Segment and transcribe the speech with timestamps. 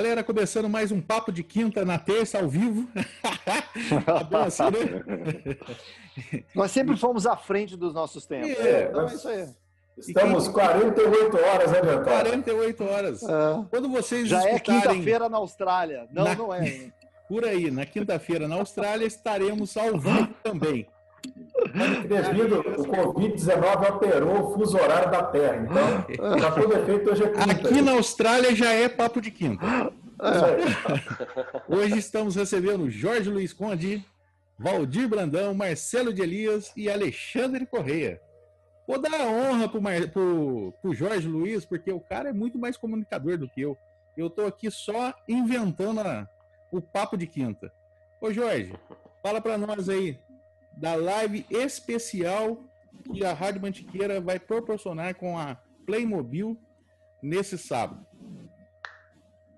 [0.00, 2.88] Galera, começando mais um Papo de Quinta na terça, ao vivo.
[4.30, 5.56] tá assim, né?
[6.56, 8.48] Nós sempre fomos à frente dos nossos tempos.
[8.48, 9.46] É, então é isso aí.
[9.98, 10.54] Estamos quem...
[10.54, 12.12] 48 horas adiantados.
[12.12, 13.22] 48 horas.
[13.22, 13.26] É.
[13.68, 16.08] Quando vocês Já é quinta-feira na Austrália.
[16.10, 16.34] Não, na...
[16.34, 16.90] não é.
[17.28, 20.88] Por aí, na quinta-feira na Austrália estaremos ao vivo também.
[22.08, 25.66] Devido o Covid-19 alterou o fuso horário da Terra.
[25.68, 27.52] Então, para todo efeito, hoje é quinta.
[27.52, 29.64] Aqui na Austrália já é papo de quinta.
[29.66, 29.90] É.
[31.74, 34.04] Hoje estamos recebendo Jorge Luiz Conde,
[34.58, 38.20] Valdir Brandão, Marcelo de Elias e Alexandre Correia.
[38.86, 43.38] Vou dar a honra para o Jorge Luiz, porque o cara é muito mais comunicador
[43.38, 43.76] do que eu.
[44.16, 46.28] Eu estou aqui só inventando a,
[46.72, 47.72] o papo de quinta.
[48.20, 48.74] Ô Jorge,
[49.22, 50.18] fala para nós aí,
[50.80, 52.64] da live especial
[53.12, 56.58] que a Rádio Mantiqueira vai proporcionar com a Playmobil
[57.22, 58.06] nesse sábado.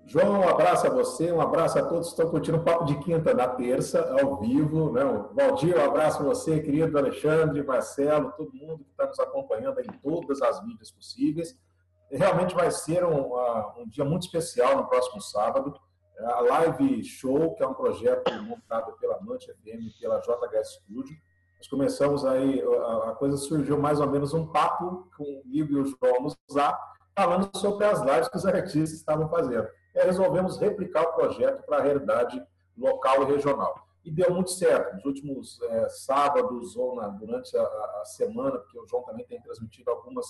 [0.05, 2.99] João, um abraço a você, um abraço a todos que estão curtindo o Papo de
[2.99, 4.91] Quinta na terça, ao vivo.
[4.91, 5.01] Né?
[5.33, 9.87] Valdir, um abraço a você, querido Alexandre, Marcelo, todo mundo que está nos acompanhando em
[10.03, 11.57] todas as mídias possíveis.
[12.11, 15.73] Realmente vai ser um, uh, um dia muito especial no próximo sábado.
[16.17, 20.75] É a Live Show, que é um projeto montado pela Mante FM e pela JHS
[20.75, 21.15] Studio.
[21.57, 22.61] Nós começamos aí,
[23.05, 26.77] a coisa surgiu mais ou menos um papo comigo e o João no Zap,
[27.15, 29.67] falando sobre as lives que os artistas estavam fazendo.
[29.95, 32.43] E aí resolvemos replicar o projeto para a realidade
[32.77, 33.87] local e regional.
[34.03, 34.95] E deu muito certo.
[34.95, 39.41] Nos últimos é, sábados ou na, durante a, a, semana, porque o João também tem
[39.41, 40.25] transmitido algumas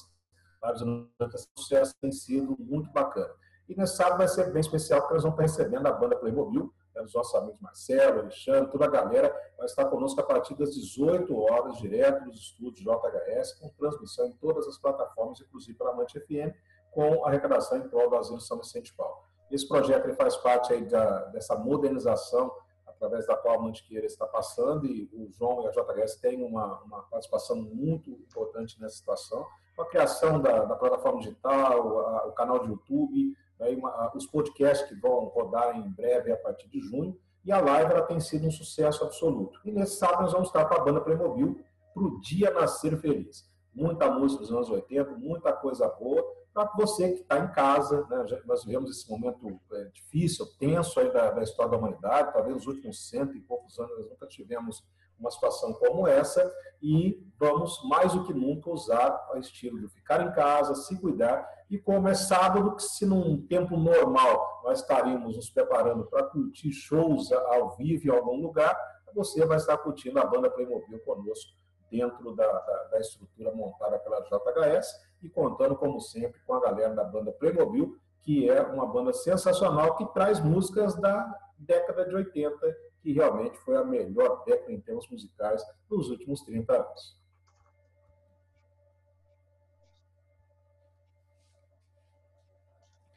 [0.64, 3.34] lives o sucesso, tem sido muito bacana.
[3.68, 6.74] E nesse sábado vai ser bem especial, porque nós vamos estar recebendo a banda Playmobil,
[6.94, 10.74] né, os nossos amigos Marcelo, Alexandre, toda a galera vai estar conosco a partir das
[10.74, 16.20] 18 horas, direto dos estúdios JHS, com transmissão em todas as plataformas, inclusive pela Mante
[16.20, 16.54] FM,
[16.92, 19.18] com arrecadação em prol do Asilo São Vicente Paulo.
[19.50, 22.52] Esse projeto ele faz parte aí da, dessa modernização
[22.86, 26.80] através da qual a Mantiqueira está passando e o João e a JHS têm uma,
[26.82, 29.46] uma participação muito importante nessa situação,
[29.76, 34.26] com a criação da, da plataforma digital, a, o canal de YouTube, aí uma, os
[34.26, 38.20] podcasts que vão rodar em breve a partir de junho, e a live ela tem
[38.20, 39.60] sido um sucesso absoluto.
[39.66, 41.60] E nesse sábado nós vamos estar com a banda Playmobil
[41.94, 43.52] para o Dia Nascer Feliz.
[43.74, 48.06] Muita música dos anos 80, muita coisa boa, para você que está em casa.
[48.10, 48.42] Né?
[48.46, 52.68] Nós vivemos esse momento é, difícil, tenso aí da, da, história da humanidade, talvez nos
[52.68, 54.84] últimos cento e poucos anos nós nunca tivemos
[55.20, 60.22] uma situação como essa, e vamos mais do que nunca usar o estilo de ficar
[60.22, 65.36] em casa, se cuidar e como é sábado, que se num tempo normal nós estaríamos
[65.36, 68.78] nos preparando para curtir shows ao vivo em algum lugar,
[69.12, 71.52] você vai estar curtindo a banda Playmobil conosco
[71.90, 74.88] dentro da, da, da estrutura montada pela JHS
[75.24, 79.96] e contando, como sempre, com a galera da banda Playmobil, que é uma banda sensacional
[79.96, 82.56] que traz músicas da década de 80,
[83.02, 87.23] que realmente foi a melhor década em termos musicais dos últimos 30 anos.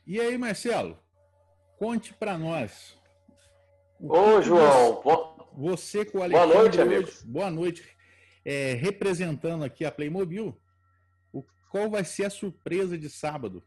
[0.06, 0.96] E aí, Marcelo,
[1.78, 2.96] conte para nós.
[4.00, 5.02] Ô, João.
[5.56, 6.52] Você com o Alexandre.
[6.52, 7.10] Boa noite, amigo.
[7.24, 7.96] Boa noite.
[8.44, 10.56] É, representando aqui a Playmobil,
[11.32, 13.64] o, qual vai ser a surpresa de sábado?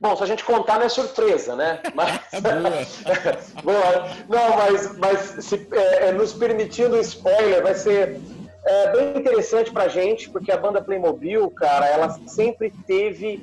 [0.00, 1.82] Bom, se a gente contar não é surpresa, né?
[1.92, 3.02] Mas...
[3.64, 4.08] Boa.
[4.28, 8.20] Não, mas, mas se, é, é, nos permitindo spoiler, vai ser
[8.64, 13.42] é, bem interessante pra gente, porque a banda Playmobil, cara, ela sempre teve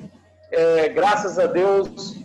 [0.50, 2.16] é, graças a Deus,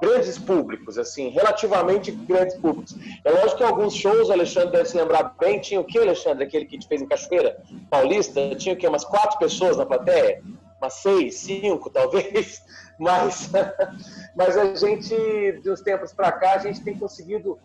[0.00, 2.94] grandes públicos, assim, relativamente grandes públicos.
[3.24, 6.44] É lógico que alguns shows, o Alexandre deve se lembrar bem, tinha o que, Alexandre,
[6.44, 7.58] aquele que te fez em Cachoeira
[7.90, 8.54] Paulista?
[8.56, 10.42] Tinha o que, umas quatro pessoas na plateia?
[10.80, 12.62] Umas seis, cinco, talvez?
[12.98, 13.50] Mas,
[14.36, 15.14] mas a gente,
[15.62, 17.58] de uns tempos para cá, a gente tem conseguido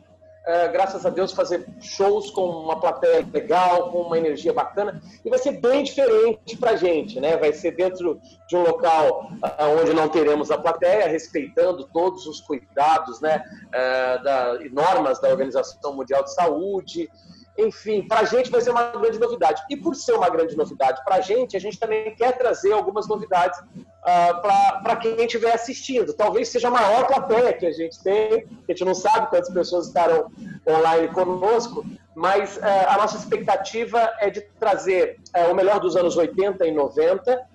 [0.44, 5.30] é, graças a Deus, fazer shows com uma plateia legal, com uma energia bacana, e
[5.30, 7.38] vai ser bem diferente para a gente, né?
[7.38, 12.42] Vai ser dentro de um local uh, onde não teremos a plateia, respeitando todos os
[12.42, 13.44] cuidados, né?
[13.68, 17.08] Uh, da, normas da Organização Mundial de Saúde,
[17.62, 19.62] enfim, para a gente vai ser uma grande novidade.
[19.70, 23.08] E por ser uma grande novidade para a gente, a gente também quer trazer algumas
[23.08, 26.14] novidades uh, para quem estiver assistindo.
[26.14, 29.88] Talvez seja a maior plateia que a gente tem, a gente não sabe quantas pessoas
[29.88, 30.32] estarão
[30.68, 31.86] online conosco,
[32.16, 36.72] mas uh, a nossa expectativa é de trazer uh, o melhor dos anos 80 e
[36.72, 37.52] 90,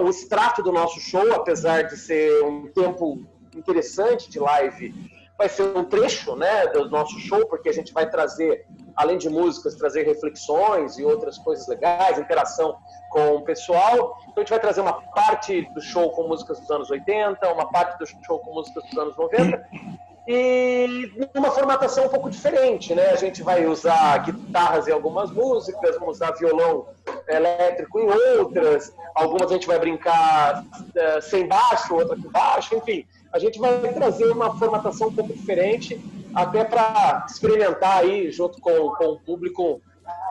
[0.00, 3.22] o extrato do nosso show, apesar de ser um tempo
[3.54, 4.94] interessante de live
[5.38, 9.28] vai ser um trecho né, do nosso show, porque a gente vai trazer, além de
[9.28, 12.76] músicas, trazer reflexões e outras coisas legais, interação
[13.10, 14.18] com o pessoal.
[14.22, 17.70] Então a gente vai trazer uma parte do show com músicas dos anos 80, uma
[17.70, 19.66] parte do show com músicas dos anos 90
[20.28, 23.10] e numa formatação um pouco diferente, né?
[23.10, 26.88] A gente vai usar guitarras em algumas músicas, vamos usar violão
[27.28, 33.06] elétrico em outras, algumas a gente vai brincar uh, sem baixo, outra com baixo, enfim.
[33.32, 36.00] A gente vai trazer uma formatação um pouco diferente,
[36.34, 39.80] até para experimentar aí, junto com, com o público,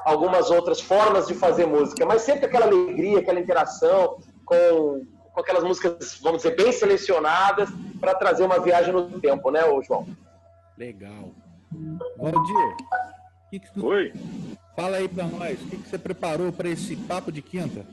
[0.03, 5.05] algumas outras formas de fazer música, mas sempre aquela alegria, aquela interação com
[5.35, 7.69] com aquelas músicas, vamos dizer, bem selecionadas
[7.99, 10.07] para trazer uma viagem no tempo, né, João?
[10.77, 11.31] Legal.
[12.17, 12.75] Valdir,
[13.49, 13.85] que que tu...
[13.85, 14.13] Oi.
[14.77, 17.85] Fala aí para nós, o que, que você preparou para esse papo de quinta?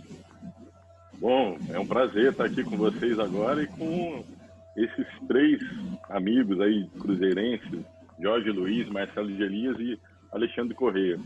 [1.15, 4.25] Bom, é um prazer estar aqui com vocês agora e com
[4.77, 5.61] esses três
[6.09, 7.85] amigos aí cruzeirenses,
[8.21, 9.99] Jorge Luiz, Marcelo de Elias e
[10.33, 11.19] Alexandre Correia.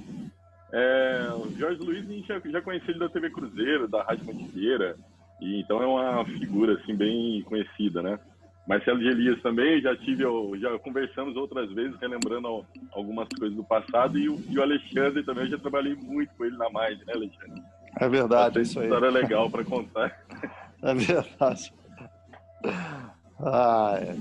[0.73, 4.27] É, o Jorge Luiz a gente já, já conhecia ele da TV Cruzeiro, da Rádio
[4.27, 4.97] Mantiqueira,
[5.41, 8.19] e então é uma figura assim bem conhecida, né?
[8.67, 10.25] Marcelo de Elias também, já tive,
[10.59, 15.45] já conversamos outras vezes, relembrando algumas coisas do passado, e o, e o Alexandre também,
[15.45, 17.63] eu já trabalhei muito com ele na Mais, né, Alexandre?
[17.99, 18.87] É verdade, é isso aí.
[18.87, 20.21] história legal para contar.
[20.83, 21.73] É verdade.
[23.41, 24.15] Ah, é.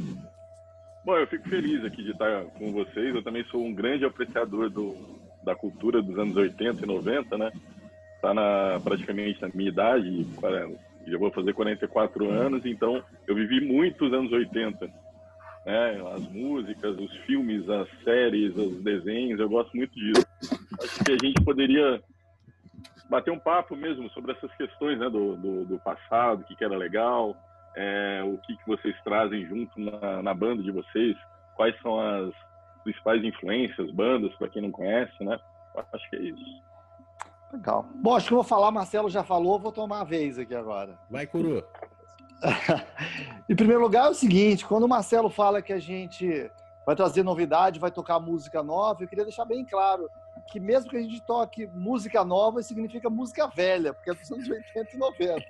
[1.06, 3.14] Bom, eu fico feliz aqui de estar com vocês.
[3.14, 4.96] Eu também sou um grande apreciador do,
[5.44, 7.52] da cultura dos anos 80 e 90, né?
[8.16, 10.26] Está na, praticamente na minha idade,
[11.06, 14.88] já vou fazer 44 anos, então eu vivi muitos anos 80.
[15.66, 16.02] Né?
[16.16, 20.26] As músicas, os filmes, as séries, os desenhos, eu gosto muito disso.
[20.82, 22.02] Acho que a gente poderia
[23.10, 25.08] bater um papo mesmo sobre essas questões né?
[25.08, 27.36] do, do, do passado, o que, que era legal,
[27.76, 31.16] é, o que, que vocês trazem junto na, na banda de vocês,
[31.56, 32.34] quais são as
[32.84, 35.38] principais influências, bandas, para quem não conhece, né?
[35.94, 36.64] Acho que é isso.
[37.52, 37.86] Legal.
[37.96, 40.98] Bom, acho que eu vou falar, Marcelo já falou, vou tomar a vez aqui agora.
[41.10, 41.64] Vai, Curu.
[43.50, 46.50] em primeiro lugar, é o seguinte: quando o Marcelo fala que a gente
[46.86, 50.08] vai trazer novidade, vai tocar música nova, eu queria deixar bem claro
[50.48, 54.48] que mesmo que a gente toque música nova, significa música velha, porque é dos anos
[54.48, 55.44] 80 e 90.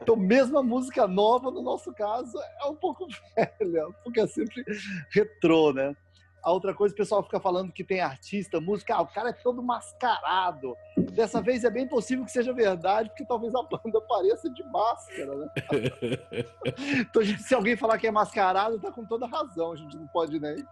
[0.00, 4.64] Então, mesmo a música nova, no nosso caso, é um pouco velha, porque é sempre
[5.10, 5.94] retrô, né?
[6.42, 9.32] A outra coisa, o pessoal fica falando que tem artista, música, ah, o cara é
[9.32, 10.76] todo mascarado.
[11.12, 15.36] Dessa vez é bem possível que seja verdade, porque talvez a banda pareça de máscara,
[15.36, 15.48] né?
[16.98, 20.08] então, gente, se alguém falar que é mascarado, tá com toda razão, a gente não
[20.08, 20.66] pode nem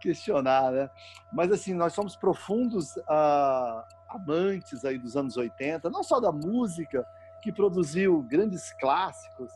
[0.00, 0.88] questionar, né?
[1.32, 7.04] Mas assim, nós somos profundos uh, amantes aí dos anos 80, não só da música,
[7.42, 9.52] que produziu grandes clássicos.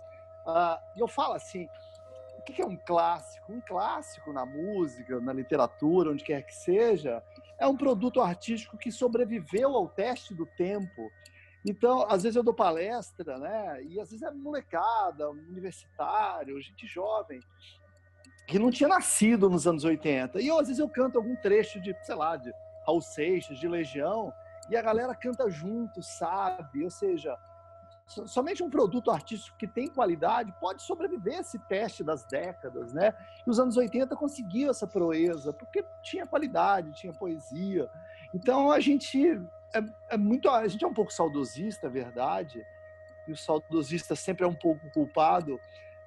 [0.46, 1.68] Uh, e eu falo assim,
[2.52, 3.52] que é um clássico?
[3.52, 7.22] Um clássico na música, na literatura, onde quer que seja,
[7.58, 11.10] é um produto artístico que sobreviveu ao teste do tempo.
[11.64, 13.82] Então, às vezes eu dou palestra, né?
[13.84, 17.40] E às vezes é molecada, universitário, gente jovem,
[18.46, 20.40] que não tinha nascido nos anos 80.
[20.40, 22.52] E eu, às vezes eu canto algum trecho de, sei lá, de
[22.86, 24.32] Raul Seixas, de Legião,
[24.70, 26.84] e a galera canta junto, sabe?
[26.84, 27.36] Ou seja,
[28.06, 33.12] somente um produto artístico que tem qualidade pode sobreviver esse teste das décadas, né?
[33.44, 37.90] E os anos 80 conseguiu essa proeza, porque tinha qualidade, tinha poesia.
[38.32, 39.40] Então a gente
[39.74, 42.64] é, é muito, a gente é um pouco saudosista, é verdade,
[43.26, 45.60] e o saudosista sempre é um pouco culpado.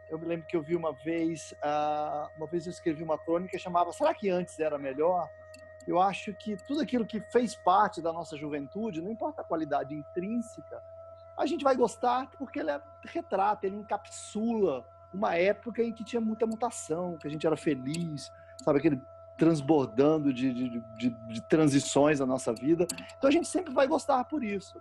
[0.09, 3.59] Eu me lembro que eu vi uma vez, uh, uma vez eu escrevi uma crônica
[3.59, 5.29] chamava Será que antes era melhor?
[5.85, 9.93] Eu acho que tudo aquilo que fez parte da nossa juventude, não importa a qualidade
[9.93, 10.81] intrínseca,
[11.39, 16.21] a gente vai gostar porque ele é, retrata, ele encapsula uma época em que tinha
[16.21, 18.31] muita mutação, que a gente era feliz,
[18.63, 19.01] sabe, aquele
[19.37, 22.85] transbordando de, de, de, de transições na nossa vida.
[23.17, 24.79] Então a gente sempre vai gostar por isso.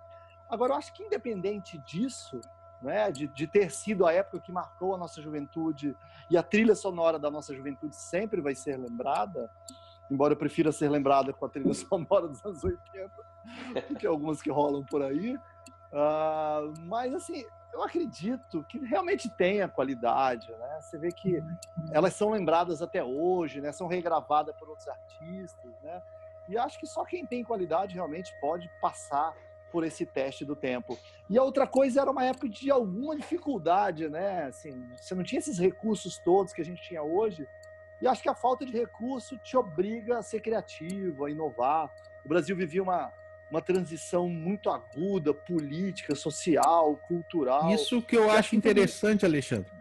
[0.51, 2.41] Agora, eu acho que independente disso,
[2.83, 5.97] né, de, de, ter sido a época que marcou a nossa juventude
[6.29, 9.49] e a trilha sonora da nossa juventude sempre vai ser lembrada,
[10.11, 13.11] embora eu prefira ser lembrada com a trilha sonora dos anos 80
[13.89, 15.39] do que algumas que rolam por aí,
[15.93, 20.81] Uh, mas assim, eu acredito que realmente tem a qualidade, né?
[20.81, 21.43] Você vê que
[21.93, 23.73] elas são lembradas até hoje, né?
[23.73, 26.03] São regravadas por outros artistas, né?
[26.49, 29.35] E acho que só quem tem qualidade realmente pode passar
[29.71, 30.99] por esse teste do tempo.
[31.29, 34.45] E a outra coisa era uma época de alguma dificuldade, né?
[34.45, 37.47] Assim, você não tinha esses recursos todos que a gente tinha hoje.
[38.01, 41.93] E acho que a falta de recurso te obriga a ser criativo, a inovar.
[42.25, 43.13] O Brasil vivia uma
[43.51, 47.75] uma transição muito aguda, política, social, cultural.
[47.75, 49.73] Isso que eu acho interessante, Alexandre.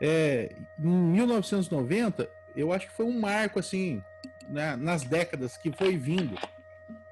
[0.00, 4.00] É, em 1990, eu acho que foi um marco assim
[4.48, 6.36] né, nas décadas que foi vindo.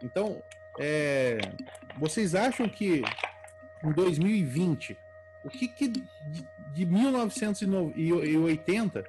[0.02, 0.42] Então,
[0.78, 1.38] é,
[1.96, 3.02] vocês acham que
[3.82, 4.96] em 2020,
[5.44, 6.04] o que, que de,
[6.72, 9.04] de 1980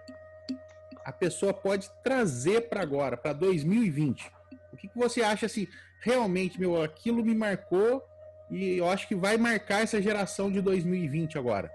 [1.04, 4.32] a pessoa pode trazer para agora, para 2020?
[4.72, 5.68] O que, que você acha assim,
[6.00, 8.04] realmente, meu, aquilo me marcou
[8.50, 11.72] e eu acho que vai marcar essa geração de 2020 agora?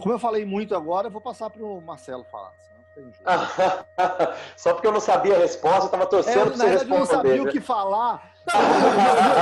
[0.00, 2.52] Como eu falei muito agora, eu vou passar para o Marcelo falar.
[4.56, 6.94] Só porque eu não sabia a resposta, eu estava torcendo é, para você responder.
[6.94, 8.32] Eu não sabia o que falar.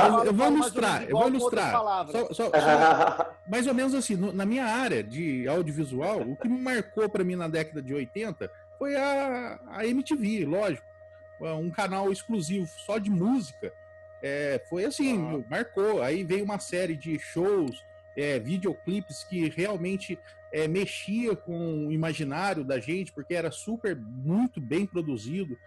[0.07, 1.71] eu, eu, vou ilustrar, eu vou ilustrar.
[1.71, 2.51] Só, só, só,
[3.47, 7.23] mais ou menos assim, no, na minha área de audiovisual, o que me marcou para
[7.23, 10.92] mim na década de 80 foi a, a MTV, lógico.
[11.39, 13.73] Um canal exclusivo só de música.
[14.21, 16.01] É, foi assim, marcou.
[16.01, 17.83] Aí veio uma série de shows,
[18.15, 20.17] é, videoclipes que realmente
[20.53, 25.57] é, mexia com o imaginário da gente, porque era super, muito bem produzido,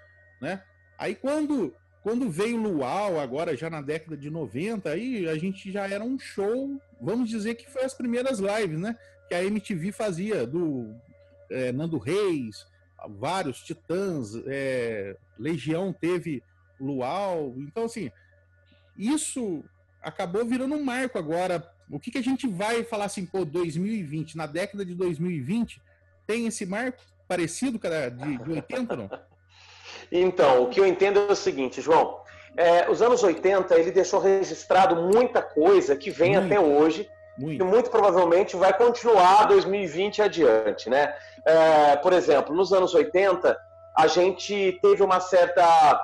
[0.40, 0.62] né?
[0.96, 5.70] Aí quando, quando veio o Luau, agora já na década de 90, aí a gente
[5.72, 8.96] já era um show, vamos dizer que foi as primeiras lives, né?
[9.28, 10.94] Que a MTV fazia, do
[11.50, 12.64] é, Nando Reis,
[13.08, 16.42] vários Titãs, é, Legião teve
[16.80, 18.10] Luau, então assim,
[18.96, 19.64] isso
[20.02, 24.36] acabou virando um marco agora o que, que a gente vai falar assim, pô, 2020,
[24.36, 25.80] na década de 2020,
[26.26, 29.10] tem esse marco parecido, cara, de, de 80 não?
[30.10, 32.20] Então, o que eu entendo é o seguinte, João.
[32.56, 37.08] É, os anos 80, ele deixou registrado muita coisa que vem muito, até hoje
[37.38, 37.62] muito.
[37.62, 41.14] e muito provavelmente vai continuar 2020 adiante, né?
[41.44, 43.58] É, por exemplo, nos anos 80,
[43.96, 46.00] a gente teve uma certa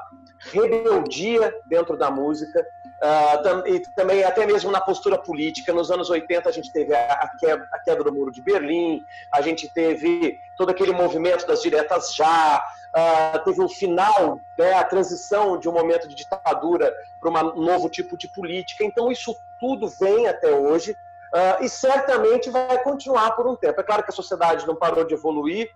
[0.53, 2.65] rebeldia dentro da música,
[3.03, 5.73] Uh, e também até mesmo na postura política.
[5.73, 9.43] Nos anos 80 a gente teve a, queda, a queda do Muro de Berlim, a
[9.43, 15.59] gente teve todo aquele movimento das diretas já, uh, teve o final, né, a transição
[15.59, 18.85] de um momento de ditadura para um novo tipo de política.
[18.85, 20.97] Então isso tudo vem até hoje.
[21.35, 23.81] Uh, e certamente vai continuar por um tempo.
[23.81, 25.71] É claro que a sociedade não parou de evoluir,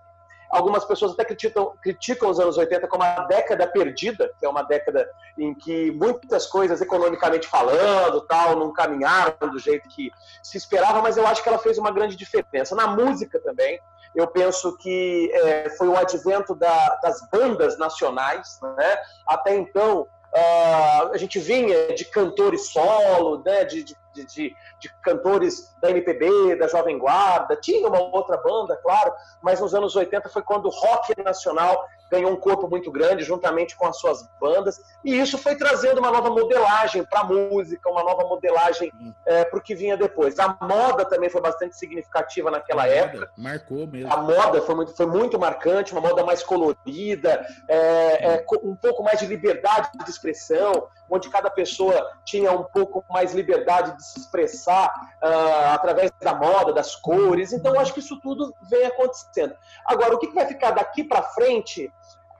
[0.51, 4.63] Algumas pessoas até criticam, criticam os anos 80 como a década perdida, que é uma
[4.63, 10.11] década em que muitas coisas, economicamente falando, tal, não caminharam do jeito que
[10.43, 12.77] se esperava, mas eu acho que ela fez uma grande diferença.
[12.77, 13.79] Na música também,
[14.15, 18.61] eu penso que é, foi o advento da, das bandas nacionais.
[18.63, 18.99] Né?
[19.27, 23.65] Até então, uh, a gente vinha de cantores solo, né?
[23.65, 28.76] de, de de, de, de, cantores da MPB, da Jovem Guarda, tinha uma outra banda,
[28.76, 33.25] claro, mas nos anos 80 foi quando o rock nacional ganhou um corpo muito grande,
[33.25, 37.90] juntamente com as suas bandas, e isso foi trazendo uma nova modelagem para a música,
[37.90, 38.92] uma nova modelagem
[39.26, 40.38] é, para o que vinha depois.
[40.38, 43.18] A moda também foi bastante significativa naquela a época.
[43.18, 44.12] Moda, marcou mesmo.
[44.12, 49.02] A moda foi muito, foi muito marcante, uma moda mais colorida, é, é, um pouco
[49.02, 54.21] mais de liberdade de expressão, onde cada pessoa tinha um pouco mais liberdade de se
[54.21, 57.53] expressar uh, através da moda, das cores.
[57.53, 59.55] Então, acho que isso tudo vem acontecendo.
[59.85, 61.93] Agora, o que vai ficar daqui para frente?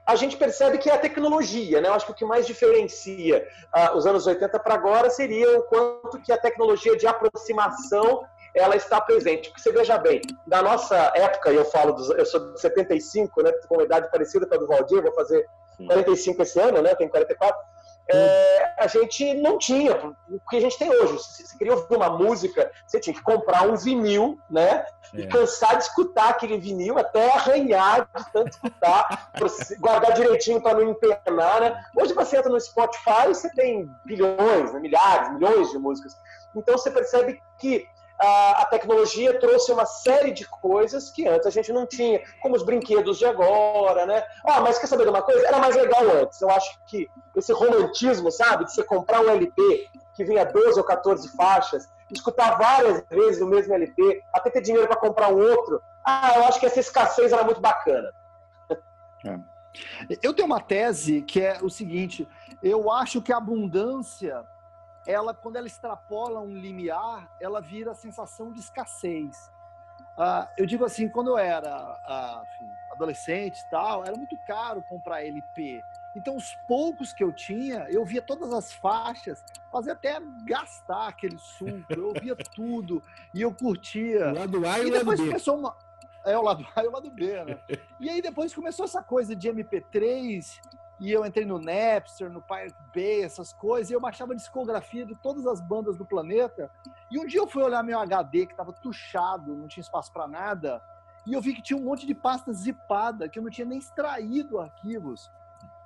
[0.05, 1.89] A gente percebe que é a tecnologia, né?
[1.89, 3.45] Eu acho que o que mais diferencia
[3.75, 8.75] uh, os anos 80 para agora seria o quanto que a tecnologia de aproximação ela
[8.75, 9.49] está presente.
[9.49, 13.51] Porque você veja bem, na nossa época, eu falo, dos, eu sou de 75, né?
[13.67, 15.45] Com uma idade parecida com a do Valdir, vou fazer
[15.85, 16.95] 45 esse ano, né?
[16.95, 17.59] Tenho 44
[18.09, 19.95] é, a gente não tinha
[20.29, 21.19] o que a gente tem hoje.
[21.19, 24.85] Se você queria ouvir uma música, você tinha que comprar um vinil, né?
[25.13, 25.21] É.
[25.21, 29.31] E cansar de escutar aquele vinil até arranhar de tanto escutar,
[29.79, 31.83] guardar direitinho para não empenar, né?
[31.95, 34.79] Hoje você entra no Spotify, você tem bilhões, né?
[34.79, 36.13] milhares, milhões de músicas.
[36.55, 37.87] Então você percebe que
[38.19, 42.63] a, tecnologia trouxe uma série de coisas que antes a gente não tinha, como os
[42.63, 44.23] brinquedos de agora, né?
[44.45, 45.45] Ah, mas quer saber de uma coisa?
[45.47, 46.41] Era mais legal antes.
[46.41, 50.85] Eu acho que esse romantismo, sabe, de você comprar um LP que vinha 12 ou
[50.85, 55.79] 14 faixas, escutar várias vezes o mesmo LP, até ter dinheiro para comprar um outro.
[56.03, 58.11] Ah, eu acho que essa escassez era muito bacana.
[59.25, 59.39] É.
[60.23, 62.27] Eu tenho uma tese que é o seguinte:
[62.63, 64.43] eu acho que a abundância
[65.07, 69.49] ela, quando ela extrapola um limiar, ela vira a sensação de escassez.
[70.17, 74.83] Ah, eu digo assim, quando eu era ah, enfim, adolescente e tal, era muito caro
[74.89, 75.81] comprar LP.
[76.15, 81.37] Então, os poucos que eu tinha, eu via todas as faixas, fazia até gastar aquele
[81.37, 83.01] suco, eu via tudo
[83.33, 84.31] e eu curtia.
[84.31, 85.17] O lado A e, e o lado B.
[85.17, 85.75] Começou uma...
[86.25, 87.57] É o lado A e o lado B, né?
[87.99, 90.59] e aí depois começou essa coisa de MP3
[90.99, 95.15] e eu entrei no Napster, no Pirate Bay, essas coisas, e eu baixava discografia de
[95.15, 96.71] todas as bandas do planeta.
[97.11, 100.27] E um dia eu fui olhar meu HD, que estava tuchado, não tinha espaço para
[100.27, 100.81] nada,
[101.25, 103.77] e eu vi que tinha um monte de pasta zipada, que eu não tinha nem
[103.77, 105.29] extraído arquivos.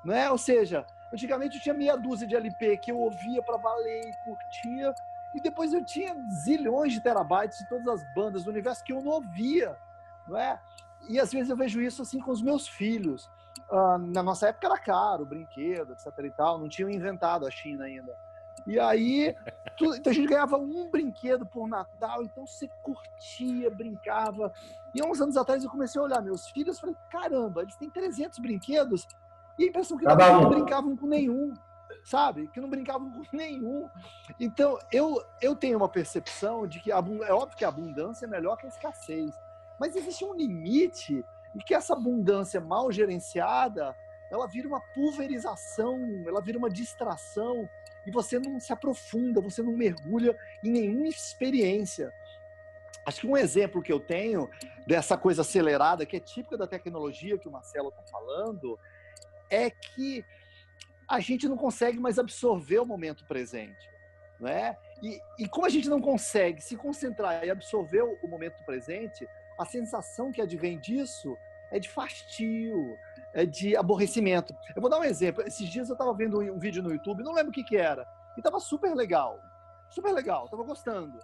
[0.05, 0.29] Né?
[0.29, 4.23] Ou seja, antigamente eu tinha meia dúzia de LP que eu ouvia para valer e
[4.23, 4.93] curtia,
[5.33, 9.01] e depois eu tinha zilhões de terabytes de todas as bandas do universo que eu
[9.01, 9.77] não ouvia.
[10.27, 10.59] Não é?
[11.09, 13.29] E às vezes eu vejo isso assim com os meus filhos.
[13.69, 17.85] Uh, na nossa época era caro, brinquedo, etc e tal, não tinham inventado a China
[17.85, 18.13] ainda.
[18.67, 19.35] E aí,
[19.73, 24.51] então a gente ganhava um brinquedo por Natal, então você curtia, brincava.
[24.93, 27.75] E há uns anos atrás eu comecei a olhar meus filhos e falei, caramba, eles
[27.75, 29.07] têm 300 brinquedos
[29.57, 31.53] e a impressão que Cada não brincavam com nenhum,
[32.03, 32.47] sabe?
[32.47, 33.89] Que não brincavam com nenhum.
[34.39, 38.57] Então, eu, eu tenho uma percepção de que, é óbvio que a abundância é melhor
[38.57, 39.31] que a escassez,
[39.79, 43.95] mas existe um limite e que essa abundância mal gerenciada,
[44.29, 47.69] ela vira uma pulverização, ela vira uma distração,
[48.05, 52.11] e você não se aprofunda, você não mergulha em nenhuma experiência.
[53.05, 54.49] Acho que um exemplo que eu tenho
[54.85, 58.79] dessa coisa acelerada, que é típica da tecnologia que o Marcelo está falando,
[59.49, 60.25] é que
[61.07, 63.89] a gente não consegue mais absorver o momento presente.
[64.39, 64.77] Né?
[65.03, 69.27] E, e como a gente não consegue se concentrar e absorver o momento presente,
[69.57, 71.37] a sensação que advém disso
[71.71, 72.97] é de fastio,
[73.33, 74.53] é de aborrecimento.
[74.75, 75.43] Eu vou dar um exemplo.
[75.47, 78.05] Esses dias eu estava vendo um vídeo no YouTube, não lembro o que, que era,
[78.35, 79.39] e estava super legal.
[79.89, 81.17] Super legal, estava gostando.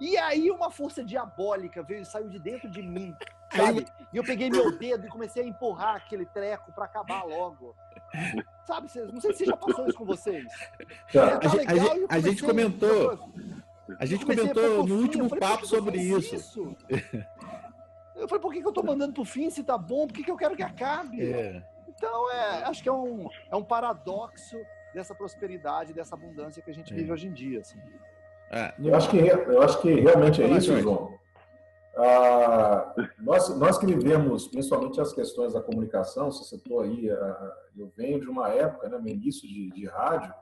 [0.00, 3.14] E aí uma força diabólica veio e saiu de dentro de mim,
[3.54, 3.86] sabe?
[4.12, 7.74] E eu peguei meu dedo e comecei a empurrar aquele treco para acabar logo.
[8.66, 8.88] Sabe?
[9.12, 10.44] Não sei se já passou isso com vocês.
[11.12, 11.38] Tá.
[11.38, 13.32] Tá a, gente, a, gente comentou.
[13.98, 16.34] A gente comentou no último falei, papo sobre isso.
[16.34, 16.76] isso?
[18.22, 20.06] Eu falei, por que, que eu tô mandando pro fim se tá bom?
[20.06, 21.20] Por que, que eu quero que acabe?
[21.20, 21.60] É.
[21.88, 24.56] Então, é, acho que é um, é um paradoxo
[24.94, 26.96] dessa prosperidade, dessa abundância que a gente é.
[26.96, 27.60] vive hoje em dia.
[27.60, 27.80] Assim.
[28.52, 31.12] É, eu, acho que, eu acho que realmente é isso, João.
[31.96, 37.92] Ah, nós, nós que vivemos, principalmente as questões da comunicação, você citou aí, ah, eu
[37.96, 40.32] venho de uma época, né, no início de, de rádio,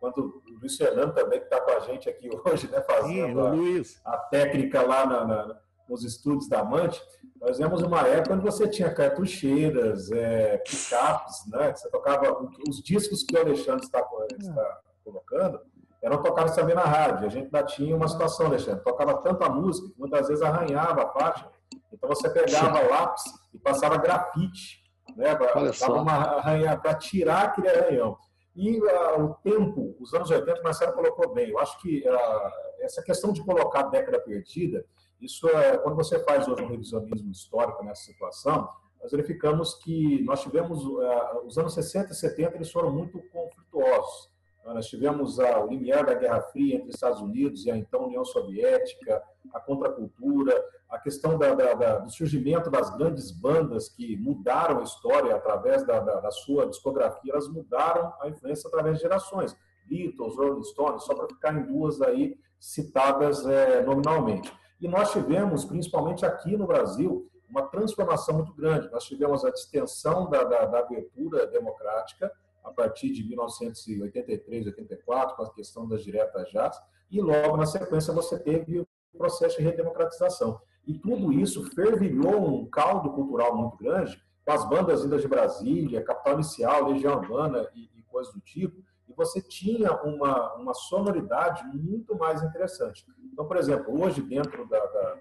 [0.00, 4.00] quando o Luiz Fernando também, que está com a gente aqui hoje, né, fazendo Sim,
[4.04, 5.60] a, a, técnica lá na, na
[5.90, 7.02] nos estúdios da Amante,
[7.40, 11.74] nós vemos uma época onde você tinha cartucheiras, é, picapes, né?
[11.74, 13.98] Você tocava os discos que o Alexandre está,
[14.38, 15.60] está colocando,
[16.00, 17.26] eram tocados também na rádio.
[17.26, 21.06] A gente ainda tinha uma situação, Alexandre, tocava tanta música que muitas vezes arranhava a
[21.06, 21.50] página.
[21.92, 24.80] Então você pegava lápis e passava grafite,
[25.16, 25.34] né?
[25.34, 28.16] Dava uma arranha para tirar aquele arranhão.
[28.54, 31.50] E uh, o tempo, os anos 80, o Marcelo colocou bem.
[31.50, 34.84] Eu acho que uh, essa questão de colocar década perdida,
[35.20, 38.68] isso é, quando você faz hoje um revisionismo histórico nessa situação,
[39.00, 44.30] nós verificamos que nós tivemos, uh, os anos 60 e 70, eles foram muito conflituosos.
[44.64, 49.22] Nós tivemos o limiar da Guerra Fria entre Estados Unidos e a então União Soviética,
[49.52, 50.54] a contracultura,
[50.88, 55.84] a questão da, da, da, do surgimento das grandes bandas que mudaram a história através
[55.84, 59.56] da, sua discografia, elas mudaram a influência através de gerações.
[59.86, 64.52] Beatles, Rolling Stones, só para ficar em duas aí citadas é, nominalmente.
[64.80, 68.90] E nós tivemos, principalmente aqui no Brasil, uma transformação muito grande.
[68.90, 72.32] Nós tivemos a distensão da, da, da abertura democrática
[72.64, 76.70] a partir de 1983, 84, com a questão das diretas já,
[77.10, 80.60] e logo na sequência você teve o processo de redemocratização.
[80.86, 86.02] E tudo isso fervilhou um caldo cultural muito grande, com as bandas vindas de Brasília,
[86.02, 91.64] Capital Inicial, Legião Urbana e, e coisas do tipo, e você tinha uma, uma sonoridade
[91.76, 93.04] muito mais interessante.
[93.32, 95.14] Então, por exemplo, hoje, dentro da, da,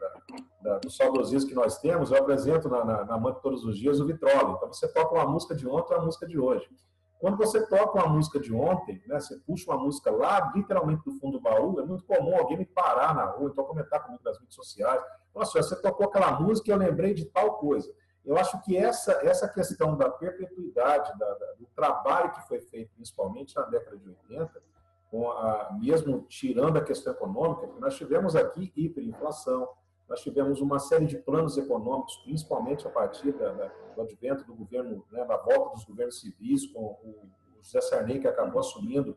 [0.62, 4.06] da, do saudosismo que nós temos, eu apresento na, na, na Todos os Dias o
[4.06, 4.56] Vitrola.
[4.56, 6.70] Então, você toca uma música de ontem ou uma música de hoje.
[7.20, 11.12] Quando você toca uma música de ontem, né, você puxa uma música lá, literalmente do
[11.20, 14.40] fundo do baú, é muito comum alguém me parar na rua, então comentar comigo nas
[14.40, 15.04] redes sociais.
[15.36, 17.92] Nossa, você tocou aquela música e eu lembrei de tal coisa.
[18.26, 22.92] Eu acho que essa, essa questão da perpetuidade, da, da, do trabalho que foi feito,
[22.96, 24.62] principalmente na década de 80,
[25.10, 29.68] com a, mesmo tirando a questão econômica, nós tivemos aqui hiperinflação,
[30.08, 34.56] nós tivemos uma série de planos econômicos, principalmente a partir da, da, do advento do
[34.56, 39.16] governo, né, da volta dos governos civis, com o, o José Sarney, que acabou assumindo,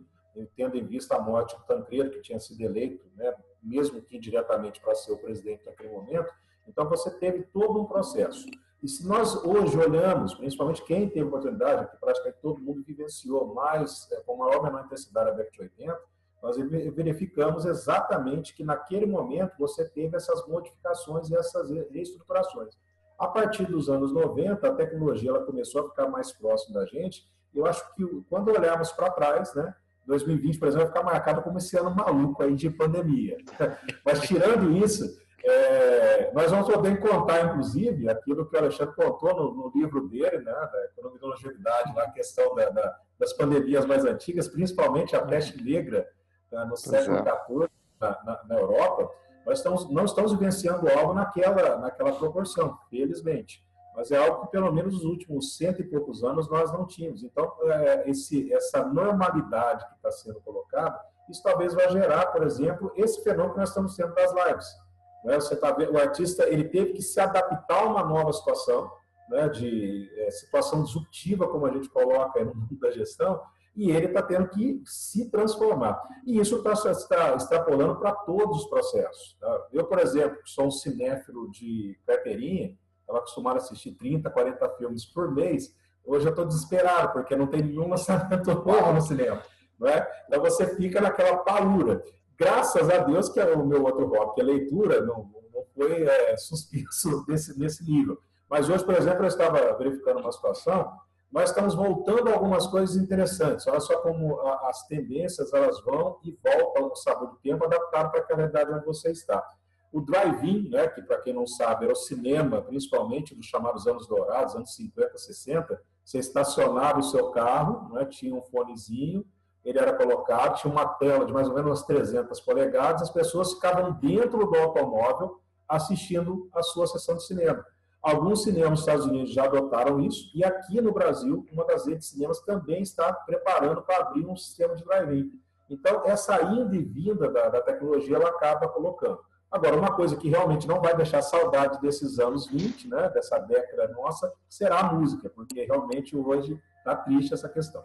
[0.54, 4.80] tendo em vista a morte do Tancredo, que tinha sido eleito, né, mesmo que indiretamente
[4.80, 6.32] para ser o presidente naquele momento.
[6.68, 8.46] Então, você teve todo um processo.
[8.82, 14.10] E se nós hoje olhamos, principalmente quem teve oportunidade, que praticamente todo mundo vivenciou mais,
[14.10, 16.00] é, com maior ou menor intensidade a década de 80,
[16.42, 22.76] nós verificamos exatamente que naquele momento você teve essas modificações e essas reestruturações.
[23.16, 27.30] A partir dos anos 90, a tecnologia ela começou a ficar mais próxima da gente.
[27.54, 29.72] Eu acho que quando olharmos para trás, né,
[30.06, 33.36] 2020, por exemplo, vai ficar marcado como esse ano maluco aí de pandemia.
[34.04, 35.04] Mas tirando isso,
[35.44, 40.38] é, nós vamos poder contar, inclusive, aquilo que o Alexandre contou no, no livro dele,
[40.38, 45.22] né, da economia da longevidade, na questão da, da, das pandemias mais antigas, principalmente a
[45.22, 46.08] peste negra
[46.50, 49.10] tá, no século XIV na, na, na, Europa.
[49.44, 53.64] Nós estamos, não estamos vivenciando algo naquela, naquela proporção, felizmente.
[53.96, 57.24] Mas é algo que, pelo menos, nos últimos cento e poucos anos nós não tínhamos.
[57.24, 62.92] Então, é, esse, essa normalidade que está sendo colocada, isso talvez vai gerar, por exemplo,
[62.94, 64.82] esse fenômeno que nós estamos tendo das lives
[65.24, 65.36] né?
[65.36, 68.90] Você tá vendo, o artista ele teve que se adaptar a uma nova situação,
[69.28, 69.48] né?
[69.48, 73.40] de é, situação disruptiva, como a gente coloca no mundo da gestão,
[73.74, 76.00] e ele está tendo que se transformar.
[76.26, 76.74] E isso está
[77.08, 79.36] tá extrapolando para todos os processos.
[79.40, 79.66] Tá?
[79.72, 85.06] Eu, por exemplo, sou um cinéfilo de carteirinha, estava acostumado a assistir 30, 40 filmes
[85.06, 89.42] por mês, hoje eu estou desesperado, porque não tem nenhum lançamento novo no cinema.
[89.78, 90.06] Não é?
[90.26, 92.04] Então você fica naquela palura
[92.38, 96.04] graças a Deus que é o meu outro hobby, que é leitura, não, não foi
[96.04, 98.18] é, suspenso desse, nesse nível.
[98.48, 100.92] Mas hoje, por exemplo, eu estava verificando uma situação,
[101.32, 103.66] nós estamos voltando a algumas coisas interessantes.
[103.66, 108.10] Olha só como a, as tendências elas vão e voltam no sabor do tempo, adaptado
[108.10, 109.42] para a realidade onde você está.
[109.90, 114.06] O drive-in, né, que para quem não sabe, era o cinema, principalmente dos chamados anos
[114.06, 119.24] dourados, anos 50, 60, você estacionava o seu carro, né, tinha um fonezinho,
[119.64, 123.52] ele era colocado, tinha uma tela de mais ou menos umas 300 polegadas, as pessoas
[123.54, 127.64] ficavam dentro do automóvel assistindo a sua sessão de cinema.
[128.02, 132.08] Alguns cinemas nos Estados Unidos já adotaram isso, e aqui no Brasil, uma das redes
[132.08, 135.30] de cinemas também está preparando para abrir um sistema de drive-in.
[135.70, 139.20] Então, essa ida e vinda da, da, tecnologia, ela acaba colocando.
[139.50, 143.88] Agora, uma coisa que realmente não vai deixar saudade desses anos 20, né, dessa década
[143.88, 147.82] nossa, será a música, porque realmente hoje está triste essa questão.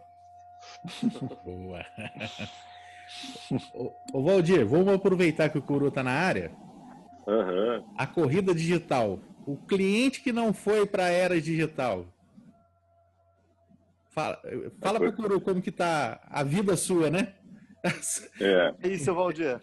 [1.44, 1.84] Boa.
[4.12, 6.52] ô, Valdir, vamos aproveitar que o Curu está na área.
[7.26, 7.84] Uhum.
[7.96, 9.18] A corrida digital.
[9.46, 12.06] O cliente que não foi para a era digital.
[14.10, 14.40] Fala,
[14.80, 17.34] fala para o Curu como que tá a vida sua, né?
[18.40, 18.74] É.
[18.82, 19.60] é isso, Valdir.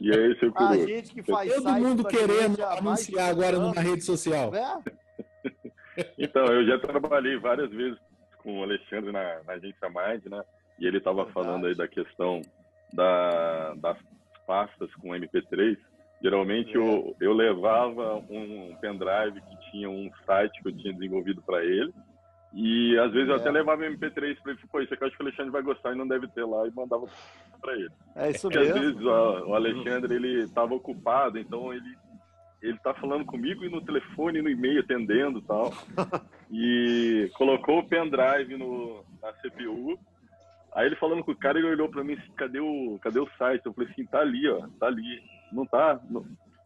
[0.00, 0.70] E aí, seu Curu?
[0.70, 4.52] A gente que faz Todo mundo querendo anunciar agora numa rede social.
[4.54, 4.82] É?
[6.18, 7.98] Então, eu já trabalhei várias vezes
[8.46, 10.40] com o Alexandre na, na agência Mind, né?
[10.78, 12.40] E ele estava falando aí da questão
[12.92, 13.98] da, das
[14.46, 15.76] pastas com MP3.
[16.22, 16.76] Geralmente é.
[16.76, 21.92] eu, eu levava um pendrive que tinha um site que eu tinha desenvolvido para ele.
[22.54, 23.32] E às vezes é.
[23.32, 25.62] eu até levava MP3 para ele, pô, isso aqui eu acho que o Alexandre vai
[25.62, 27.06] gostar e não deve ter lá, e mandava
[27.60, 27.90] para ele.
[28.14, 28.74] É isso Porque mesmo.
[28.74, 31.98] às vezes o, o Alexandre ele estava ocupado, então ele
[32.62, 35.72] ele tá falando comigo e no telefone, no e-mail, atendendo tal.
[36.50, 39.98] e colocou o pendrive no, na CPU.
[40.74, 43.28] Aí ele falando com o cara, ele olhou para mim assim, cadê o, cadê o
[43.38, 43.64] site?
[43.64, 45.22] Eu falei assim, tá ali, ó, tá ali.
[45.52, 46.00] Não tá?
[46.10, 46.24] Não.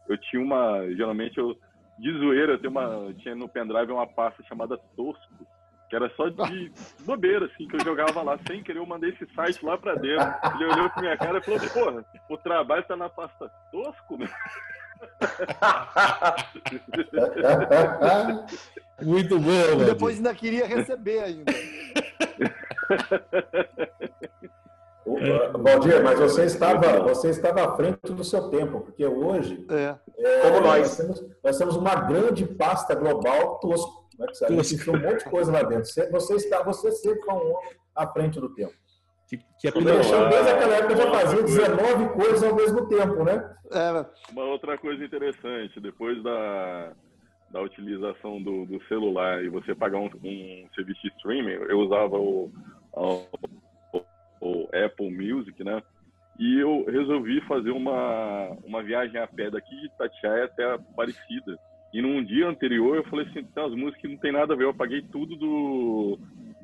[0.09, 1.57] Eu tinha uma, geralmente eu,
[1.99, 5.47] de zoeira, eu, tenho uma, tinha no pendrive uma pasta chamada Tosco,
[5.89, 6.73] que era só de
[7.05, 10.27] bobeira, assim, que eu jogava lá sem querer, eu mandei esse site lá pra dentro.
[10.55, 14.29] Ele olhou pra minha cara e falou, porra, o trabalho tá na pasta Tosco, né?
[19.03, 19.85] Muito bom.
[19.85, 21.53] Depois ainda queria receber ainda.
[25.59, 29.97] Valdir, mas você estava, você estava à frente do seu tempo, porque hoje, é.
[30.19, 34.01] É, como nós, nós temos, nós temos uma grande pasta global tosco.
[34.19, 35.87] Né, que a gente um monte de coisa lá dentro.
[35.87, 37.57] Você, você, está, você sempre foi um homem
[37.95, 38.75] à frente do tempo.
[39.31, 43.23] Que, que é o Alexandre, desde aquela época, já fazia 19 coisas ao mesmo tempo,
[43.23, 43.55] né?
[43.71, 44.33] É.
[44.33, 46.93] Uma outra coisa interessante, depois da,
[47.53, 52.19] da utilização do, do celular e você pagar um, um serviço de streaming, eu usava
[52.19, 52.51] o,
[52.93, 53.27] o,
[54.41, 55.81] o, Apple Music, né?
[56.37, 61.57] E eu resolvi fazer uma, uma viagem a pé daqui de Itatiaia até Aparecida.
[61.95, 64.57] E num dia anterior eu falei assim, tem umas músicas que não tem nada a
[64.57, 66.19] ver, eu apaguei tudo do,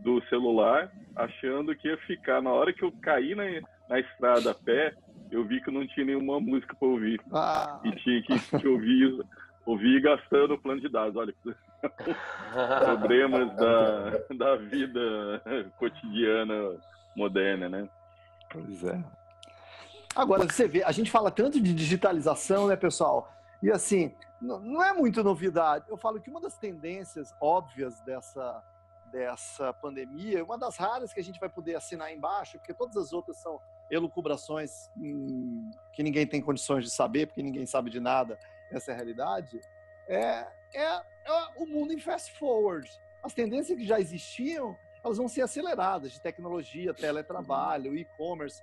[0.06, 2.40] do celular, achando que ia ficar.
[2.40, 3.42] Na hora que eu caí na,
[3.88, 4.94] na estrada a pé,
[5.32, 7.20] eu vi que não tinha nenhuma música para ouvir.
[7.32, 7.80] Ah.
[7.84, 9.20] E tinha que, que ouvir,
[9.66, 11.16] ouvir gastando o plano de dados.
[11.16, 11.34] Olha,
[12.84, 15.42] problemas da, da vida
[15.76, 16.78] cotidiana
[17.16, 17.88] moderna, né?
[18.52, 19.02] Pois é.
[20.14, 23.28] Agora, você vê, a gente fala tanto de digitalização, né, pessoal?
[23.60, 25.84] E assim, não é muito novidade.
[25.88, 28.62] Eu falo que uma das tendências óbvias dessa,
[29.06, 33.12] dessa pandemia, uma das raras que a gente vai poder assinar embaixo, porque todas as
[33.12, 38.38] outras são elucubrações hum, que ninguém tem condições de saber, porque ninguém sabe de nada,
[38.70, 39.60] essa é a realidade,
[40.08, 42.90] é, é, é o mundo em fast forward.
[43.22, 48.62] As tendências que já existiam, elas vão ser aceleradas, de tecnologia, teletrabalho, e-commerce.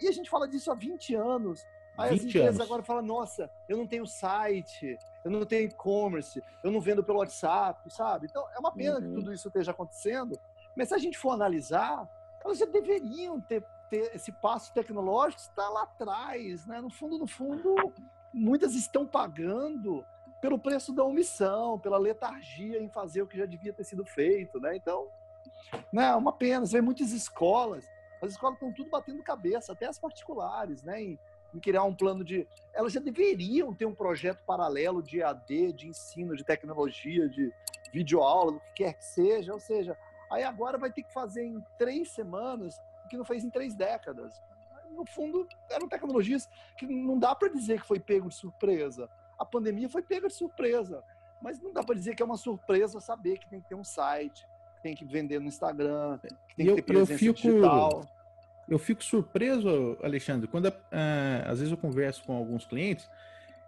[0.00, 1.64] E a gente fala disso há 20 anos,
[1.96, 2.60] Aí as empresas anos.
[2.60, 7.18] agora falam, nossa, eu não tenho site, eu não tenho e-commerce, eu não vendo pelo
[7.18, 8.26] WhatsApp, sabe?
[8.28, 9.02] Então, é uma pena uhum.
[9.02, 10.38] que tudo isso esteja acontecendo,
[10.76, 12.08] mas se a gente for analisar,
[12.44, 16.80] elas já deveriam ter, ter esse passo tecnológico está lá atrás, né?
[16.80, 17.74] No fundo, no fundo,
[18.32, 20.04] muitas estão pagando
[20.40, 24.60] pelo preço da omissão, pela letargia em fazer o que já devia ter sido feito,
[24.60, 24.76] né?
[24.76, 25.08] Então,
[25.92, 26.66] né, uma pena.
[26.66, 27.88] Você vê muitas escolas,
[28.22, 31.02] as escolas estão tudo batendo cabeça, até as particulares, né?
[31.02, 31.18] Em,
[31.54, 32.46] em criar um plano de.
[32.72, 37.52] Elas já deveriam ter um projeto paralelo de AD, de ensino, de tecnologia, de
[37.92, 39.52] videoaula, do que quer que seja.
[39.52, 39.96] Ou seja,
[40.30, 43.74] aí agora vai ter que fazer em três semanas o que não fez em três
[43.74, 44.40] décadas.
[44.90, 49.08] No fundo, eram tecnologias que não dá para dizer que foi pego de surpresa.
[49.38, 51.02] A pandemia foi pega de surpresa,
[51.40, 53.84] mas não dá para dizer que é uma surpresa saber que tem que ter um
[53.84, 58.15] site, que tem que vender no Instagram, que tem que ter presença eu fico, digital.
[58.68, 60.72] Eu fico surpreso, Alexandre, quando uh,
[61.46, 63.08] às vezes eu converso com alguns clientes,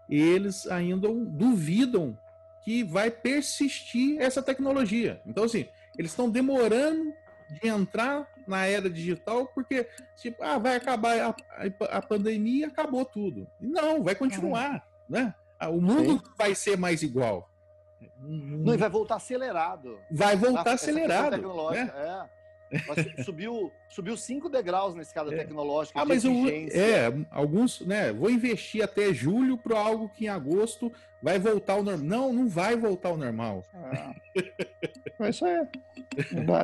[0.09, 2.19] eles ainda duvidam
[2.65, 5.23] que vai persistir essa tecnologia.
[5.25, 7.13] Então, assim, eles estão demorando
[7.51, 13.05] de entrar na era digital porque, tipo, ah, vai acabar a, a, a pandemia acabou
[13.05, 13.47] tudo.
[13.61, 15.35] Não, vai continuar, né?
[15.59, 16.33] Ah, o mundo Sim.
[16.37, 17.51] vai ser mais igual.
[18.21, 19.99] Não, e vai voltar acelerado.
[20.11, 21.71] Vai voltar acelerado.
[21.71, 21.93] Né?
[21.95, 22.38] É
[23.25, 25.39] subiu, subiu cinco degraus na escada é.
[25.39, 26.01] tecnológica.
[26.01, 26.33] Ah, mas eu,
[26.73, 28.13] é, alguns, né?
[28.13, 32.07] Vou investir até julho para algo que em agosto vai voltar ao normal.
[32.07, 33.65] Não, não vai voltar ao normal.
[33.75, 34.15] Ah.
[35.21, 35.67] é isso aí.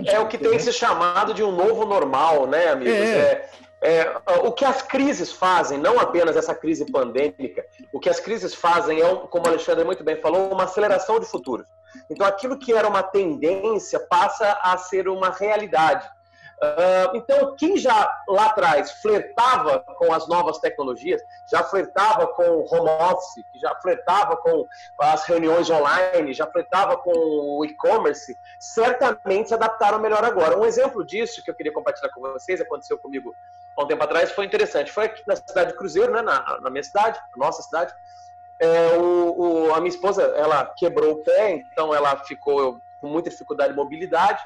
[0.07, 2.95] É o que tem se chamado de um novo normal, né, amigos?
[2.95, 3.49] É.
[3.85, 8.19] É, é, o que as crises fazem, não apenas essa crise pandêmica, o que as
[8.19, 11.67] crises fazem é, como o Alexandre muito bem falou, uma aceleração de futuro.
[12.11, 16.09] Então, aquilo que era uma tendência passa a ser uma realidade.
[16.55, 22.65] Uh, então, quem já lá atrás flertava com as novas tecnologias, já flertava com o
[22.65, 24.67] home office, já flertava com
[25.01, 30.57] as reuniões online, já flertava com o e-commerce, certamente se adaptaram melhor agora.
[30.57, 33.35] Um exemplo disso que eu queria compartilhar com vocês, aconteceu comigo
[33.77, 34.93] há um tempo atrás, foi interessante.
[34.93, 37.93] Foi aqui na cidade de Cruzeiro, né, na, na minha cidade, nossa cidade,
[38.61, 43.31] é, o, o, a minha esposa, ela quebrou o pé, então ela ficou com muita
[43.31, 44.43] dificuldade de mobilidade.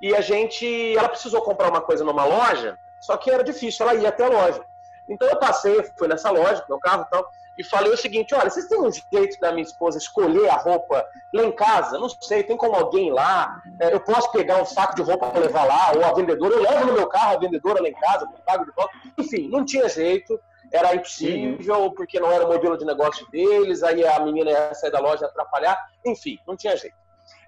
[0.00, 3.98] E a gente, ela precisou comprar uma coisa numa loja, só que era difícil, ela
[3.98, 4.64] ia até a loja.
[5.08, 8.50] Então eu passei, fui nessa loja, meu carro e tal, e falei o seguinte: olha,
[8.50, 11.98] vocês têm um jeito da minha esposa escolher a roupa lá em casa?
[11.98, 13.62] Não sei, tem como alguém lá?
[13.78, 16.62] É, eu posso pegar um saco de roupa para levar lá, ou a vendedora, eu
[16.62, 18.92] levo no meu carro a vendedora lá em casa, pago de volta.
[19.16, 20.40] Enfim, não tinha jeito
[20.74, 21.90] era impossível, uhum.
[21.94, 25.26] porque não era o modelo de negócio deles, aí a menina ia sair da loja
[25.26, 26.96] atrapalhar, enfim, não tinha jeito.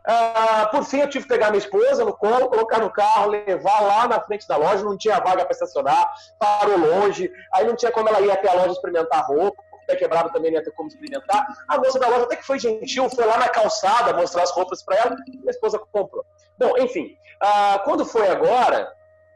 [0.09, 3.81] Ah, por fim, eu tive que pegar minha esposa no colo, colocar no carro, levar
[3.81, 7.91] lá na frente da loja, não tinha vaga para estacionar, parou longe, aí não tinha
[7.91, 10.89] como ela ir até a loja experimentar roupa, pé quebrado também não ia ter como
[10.89, 11.45] experimentar.
[11.67, 14.85] A moça da loja até que foi gentil, foi lá na calçada mostrar as roupas
[14.85, 16.25] para ela, minha esposa comprou.
[16.57, 18.89] Bom, enfim, ah, quando foi agora,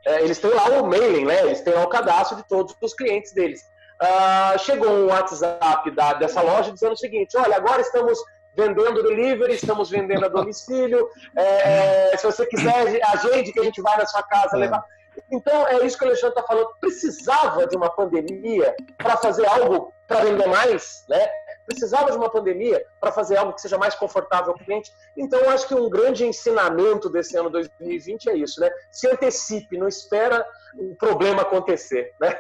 [0.07, 1.43] é, eles têm lá o mailing, né?
[1.43, 3.61] Eles têm lá o cadastro de todos os clientes deles.
[4.01, 8.19] Uh, chegou um WhatsApp da, dessa loja dizendo o seguinte: olha, agora estamos
[8.57, 11.09] vendendo delivery, estamos vendendo a domicílio.
[11.37, 14.61] É, é, se você quiser, agende que a gente vai na sua casa é.
[14.61, 14.85] levar.
[15.31, 16.71] Então, é isso que o Alexandre está falando.
[16.81, 21.29] Precisava de uma pandemia para fazer algo para vender mais, né?
[21.67, 24.93] Precisava de uma pandemia para fazer algo que seja mais confortável para o cliente.
[25.17, 28.71] Então, eu acho que um grande ensinamento desse ano 2020 é isso, né?
[28.91, 32.37] Se antecipe, não espera o problema acontecer, né?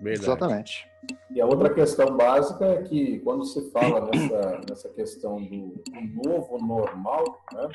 [0.00, 0.24] Verdade.
[0.24, 0.90] Exatamente.
[1.30, 5.82] E a outra questão básica é que quando se fala nessa, nessa questão do,
[6.24, 7.68] novo normal, né,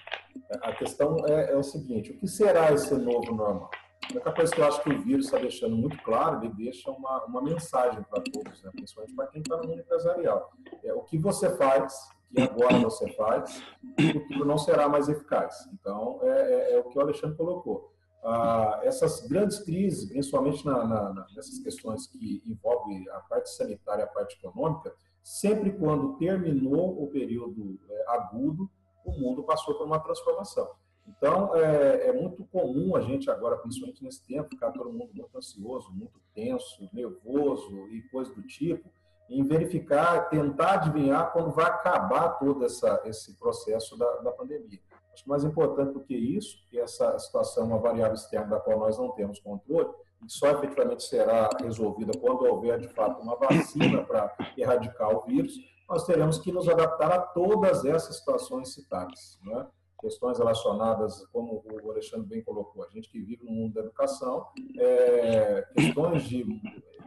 [0.62, 3.70] a questão é, é, o seguinte: o que será esse novo normal?
[4.08, 6.92] A única coisa que eu acho que o vírus está deixando muito claro, ele deixa
[6.92, 10.52] uma, uma mensagem para todos, né, principalmente para quem está no mundo empresarial.
[10.84, 11.94] É, o que você faz,
[12.34, 13.64] que agora você faz,
[13.98, 15.56] o futuro não será mais eficaz.
[15.74, 17.95] Então, é, é, é o que o Alexandre colocou
[18.26, 24.08] ah, essas grandes crises, principalmente na, na, nessas questões que envolvem a parte sanitária a
[24.08, 28.70] parte econômica, sempre quando terminou o período é, agudo,
[29.06, 30.68] o mundo passou por uma transformação.
[31.08, 35.38] Então, é, é, muito comum a gente agora, principalmente nesse tempo, ficar todo mundo muito
[35.38, 38.90] ansioso, muito tenso, nervoso e coisa do tipo,
[39.30, 44.80] em verificar, tentar adivinhar quando vai acabar todo essa, esse processo da, da pandemia.
[45.16, 48.60] Acho que mais importante do que isso, que essa situação é uma variável externa da
[48.60, 49.88] qual nós não temos controle,
[50.26, 55.54] e só efetivamente será resolvida quando houver, de fato, uma vacina para erradicar o vírus,
[55.88, 59.40] nós teremos que nos adaptar a todas essas situações citadas.
[59.42, 59.66] Né?
[60.02, 64.46] questões relacionadas, como o Alexandre bem colocou, a gente que vive no mundo da educação,
[64.78, 66.46] é, questões de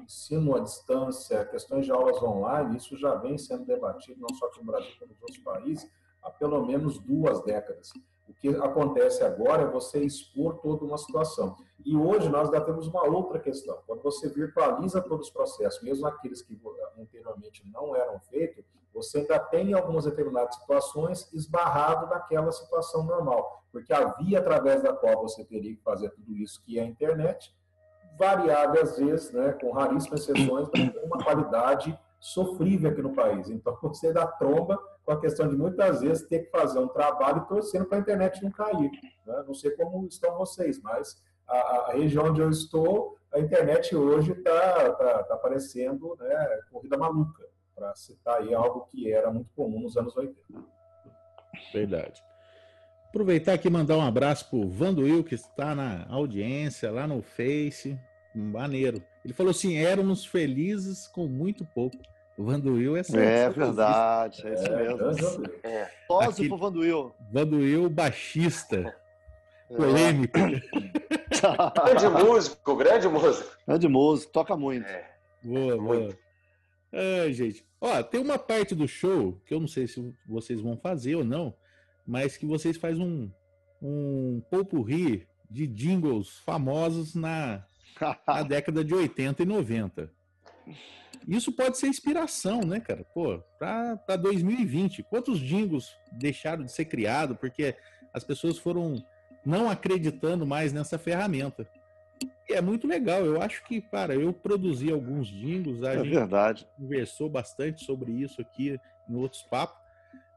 [0.03, 4.61] ensino à distância, questões de aulas online, isso já vem sendo debatido não só aqui
[4.61, 5.89] no Brasil, como nos outros países,
[6.29, 7.91] há pelo menos duas décadas.
[8.29, 11.57] O que acontece agora é você expor toda uma situação.
[11.85, 13.79] E hoje nós ainda temos uma outra questão.
[13.87, 16.61] Quando você virtualiza todos os processos, mesmo aqueles que
[16.99, 23.65] anteriormente não eram feitos, você ainda tem em algumas determinadas situações esbarrado naquela situação normal.
[23.73, 26.87] Porque a via através da qual você teria que fazer tudo isso, que é a
[26.87, 27.55] internet,
[28.19, 33.49] variável às vezes, né, com raríssimas exceções, mas tem uma qualidade sofrível aqui no país.
[33.49, 37.47] Então você dá tromba com a questão de muitas vezes ter que fazer um trabalho
[37.47, 38.91] torcendo para a internet não cair.
[39.27, 39.43] Né?
[39.47, 41.19] Não sei como estão vocês, mas
[41.49, 46.99] a, a, região onde eu estou, a internet hoje está tá, tá aparecendo né, corrida
[46.99, 47.43] maluca,
[47.75, 50.37] para citar aí algo que era muito comum nos anos 80.
[51.73, 52.23] Verdade.
[53.09, 57.23] Aproveitar aqui e mandar um abraço para o Vanduil, que está na audiência, lá no
[57.23, 57.99] Face.
[58.35, 59.03] Maneiro.
[59.25, 61.97] Ele falou assim: éramos felizes com muito pouco.
[62.39, 63.61] O Vanduil é certo.
[63.61, 65.43] É verdade, é isso mesmo.
[65.65, 65.91] É.
[66.47, 67.13] Pro Vanduil.
[67.33, 68.95] Vanduil, baixista.
[69.69, 69.75] É.
[69.77, 70.39] Polêmico.
[70.39, 73.57] grande músico, grande músico.
[73.67, 74.87] Grande músico, toca muito.
[74.87, 75.11] É.
[75.43, 75.83] Boa, muito.
[75.83, 76.19] boa.
[76.93, 77.67] É, gente.
[77.81, 81.25] Ó, tem uma parte do show que eu não sei se vocês vão fazer ou
[81.25, 81.53] não,
[82.07, 83.33] mas que vocês fazem um,
[83.83, 87.65] um popurri de jingles famosos na,
[88.25, 90.18] na década de 80 e 90.
[91.27, 93.05] Isso pode ser inspiração, né, cara?
[93.13, 95.03] Pô, para 2020.
[95.03, 97.75] Quantos jingles deixaram de ser criados porque
[98.13, 99.03] as pessoas foram
[99.45, 101.69] não acreditando mais nessa ferramenta?
[102.49, 103.25] E é muito legal.
[103.25, 106.67] Eu acho que, cara, eu produzi alguns jingles, a é gente verdade.
[106.77, 109.79] conversou bastante sobre isso aqui em outros papos.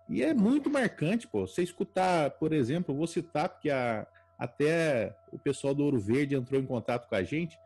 [0.10, 1.48] E é muito marcante, pô.
[1.48, 4.06] Você escutar, por exemplo, vou citar, porque a,
[4.38, 7.58] até o pessoal do Ouro Verde entrou em contato com a gente,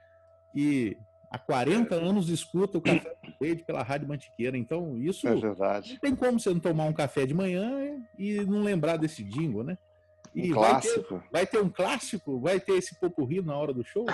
[0.54, 0.96] e
[1.30, 4.58] há 40 anos escuta o Café Verde pela Rádio Mantiqueira.
[4.58, 5.28] Então, isso.
[5.28, 5.94] É verdade.
[5.94, 9.64] Não tem como você não tomar um café de manhã e não lembrar desse jingle,
[9.64, 9.78] né?
[10.36, 11.14] E um clássico.
[11.14, 12.40] Vai ter, vai ter, um clássico?
[12.42, 14.06] Vai ter esse popurri na hora do show?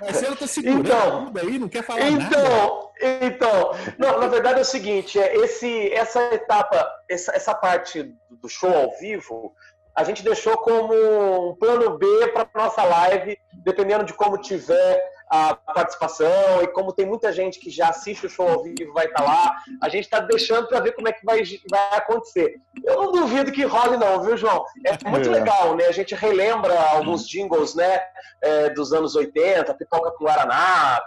[0.00, 2.90] Marcelo tá segurando então, tudo aí, não quer falar então, nada.
[3.22, 8.48] Então, não, na verdade é o seguinte, é esse, essa etapa, essa, essa parte do
[8.48, 9.54] show ao vivo,
[9.94, 15.54] a gente deixou como um plano B para nossa live, dependendo de como tiver a
[15.54, 19.22] participação e como tem muita gente que já assiste o show ao vivo vai estar
[19.22, 22.56] tá lá, a gente está deixando para ver como é que vai, vai acontecer.
[22.84, 24.64] Eu não duvido que role não, viu, João?
[24.84, 25.32] É muito é.
[25.32, 25.86] legal, né?
[25.86, 28.00] A gente relembra alguns jingles, né,
[28.42, 31.00] é, dos anos 80, Pipoca com Guaraná,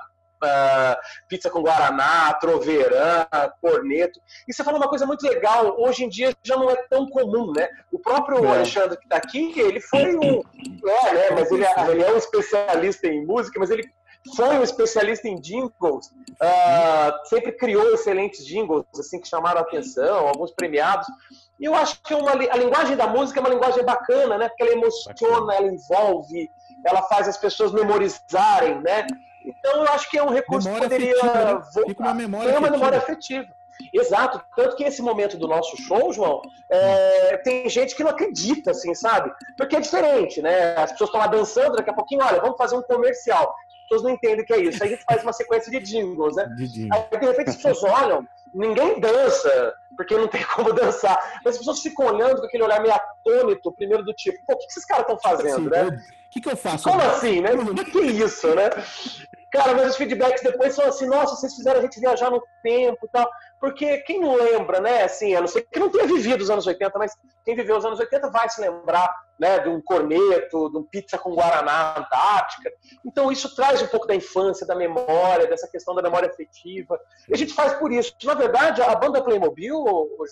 [0.44, 3.26] uh, pizza com guaraná, troveirã,
[3.62, 4.20] corneto.
[4.48, 7.52] E você falou uma coisa muito legal, hoje em dia já não é tão comum,
[7.52, 7.70] né?
[7.92, 8.48] O próprio é.
[8.48, 10.42] Alexandre que está aqui, ele foi um.
[10.86, 11.30] É, né?
[11.32, 13.84] Mas ele, é, ele é um especialista em música, mas ele
[14.36, 20.28] foi um especialista em jingles, uh, sempre criou excelentes jingles, assim, que chamaram a atenção,
[20.28, 21.06] alguns premiados.
[21.60, 24.48] E eu acho que uma, a linguagem da música é uma linguagem bacana, né?
[24.48, 26.50] Porque ela emociona, ela envolve,
[26.86, 29.06] ela faz as pessoas memorizarem, né?
[29.46, 31.62] Então, eu acho que é um recurso memória que poderia afetiva, né?
[31.74, 32.04] voltar.
[32.04, 33.48] uma memória é uma memória afetiva.
[33.92, 34.42] Exato.
[34.56, 38.94] Tanto que esse momento do nosso show, João, é, tem gente que não acredita, assim,
[38.94, 39.32] sabe?
[39.58, 40.76] Porque é diferente, né?
[40.76, 43.54] As pessoas estão lá dançando, daqui a pouquinho, olha, vamos fazer um comercial.
[43.84, 44.82] As pessoas não entendem o que é isso.
[44.82, 46.46] Aí a gente faz uma sequência de jingles, né?
[46.56, 47.06] De jingles.
[47.12, 51.42] Aí, de repente, as pessoas olham, ninguém dança, porque não tem como dançar.
[51.44, 54.58] Mas as pessoas ficam olhando com aquele olhar meio atônito, primeiro do tipo, pô, o
[54.58, 56.04] que esses caras estão fazendo, tipo assim, né?
[56.28, 56.90] O que, que eu faço?
[56.90, 57.52] Como assim, né?
[57.54, 58.70] O que, que é isso, né?
[59.52, 63.06] Cara, mas os feedbacks depois são assim, nossa, vocês fizeram a gente viajar no tempo
[63.06, 63.30] e tal.
[63.60, 66.66] Porque quem não lembra, né, assim, a não ser que não tenha vivido os anos
[66.66, 67.14] 80, mas
[67.46, 69.08] quem viveu os anos 80 vai se lembrar,
[69.40, 72.72] né, de um corneto, de um pizza com guaraná antártica.
[73.06, 77.00] Então isso traz um pouco da infância, da memória, dessa questão da memória afetiva.
[77.28, 78.14] E a gente faz por isso.
[78.24, 79.84] Na verdade, a banda Playmobil,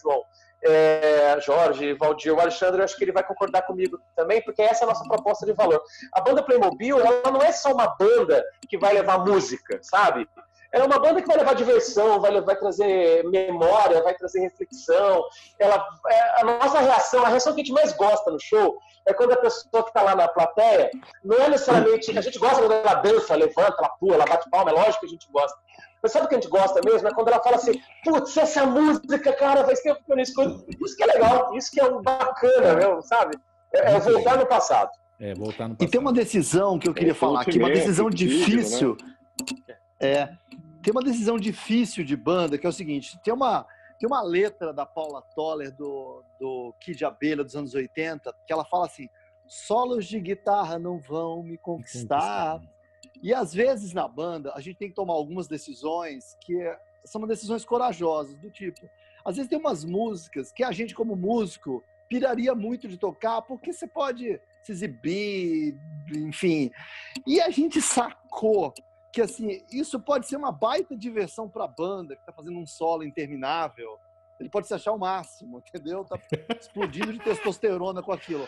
[0.01, 0.23] João,
[0.63, 4.83] é, Jorge, Valdir, o Alexandre, eu acho que ele vai concordar comigo também, porque essa
[4.83, 5.81] é a nossa proposta de valor.
[6.13, 10.27] A banda Playmobil, ela não é só uma banda que vai levar música, sabe?
[10.73, 15.23] Ela é uma banda que vai levar diversão, vai, vai trazer memória, vai trazer reflexão.
[15.59, 19.13] Ela, é, a nossa reação, a reação que a gente mais gosta no show, é
[19.13, 20.89] quando a pessoa que está lá na plateia,
[21.23, 22.17] não é necessariamente.
[22.17, 25.07] A gente gosta quando ela dança, levanta, ela pula, ela bate palma, é lógico que
[25.07, 25.57] a gente gosta.
[26.01, 27.07] Mas sabe o que a gente gosta mesmo?
[27.07, 30.65] É quando ela fala assim, putz, essa música, cara, faz tempo que eu não escuto.
[30.83, 33.37] Isso que é legal, isso que é um bacana, mesmo, sabe?
[33.73, 34.89] É, é voltar no passado.
[35.19, 35.87] É, voltar no passado.
[35.87, 38.11] E tem uma decisão que eu queria é, falar aqui, uma decisão né?
[38.15, 38.97] difícil.
[39.03, 39.75] Né?
[40.01, 40.35] É,
[40.81, 43.65] tem uma decisão difícil de banda, que é o seguinte, tem uma
[43.99, 48.65] Tem uma letra da Paula Toller, do, do Kid Abelha, dos anos 80, que ela
[48.65, 49.07] fala assim:
[49.47, 52.59] solos de guitarra não vão me conquistar.
[53.21, 56.57] E às vezes na banda, a gente tem que tomar algumas decisões que
[57.05, 58.89] são decisões corajosas, do tipo,
[59.23, 63.71] às vezes tem umas músicas que a gente, como músico, piraria muito de tocar, porque
[63.71, 65.77] você pode se exibir,
[66.15, 66.71] enfim.
[67.27, 68.73] E a gente sacou
[69.11, 72.65] que assim, isso pode ser uma baita diversão para a banda que está fazendo um
[72.65, 73.97] solo interminável.
[74.39, 76.05] Ele pode se achar o máximo, entendeu?
[76.05, 76.17] Tá
[76.59, 78.47] explodindo de testosterona com aquilo.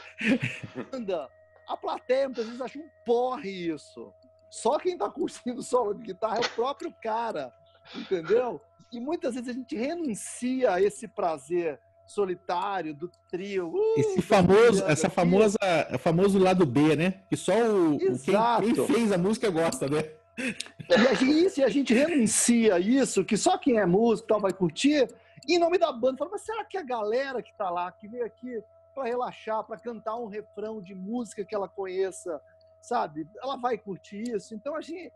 [0.92, 1.30] Banda,
[1.68, 4.14] a plateia muitas vezes acha um porre isso.
[4.50, 7.52] Só quem está curtindo solo de guitarra é o próprio cara,
[7.96, 8.62] entendeu?
[8.92, 13.70] E muitas vezes a gente renuncia a esse prazer solitário do trio.
[13.70, 15.58] Uh, esse famoso, essa famosa,
[16.00, 17.22] famoso lado B, né?
[17.30, 20.04] Que só o, quem, quem, fez a música gosta, né?
[20.38, 25.08] E a gente, a gente renuncia isso, que só quem é músico tal vai curtir,
[25.48, 28.26] em nome da banda, fala, mas será que a galera que tá lá, que veio
[28.26, 28.62] aqui
[28.94, 32.40] para relaxar, para cantar um refrão de música que ela conheça,
[32.82, 33.28] sabe?
[33.42, 34.54] Ela vai curtir isso.
[34.54, 35.12] Então a gente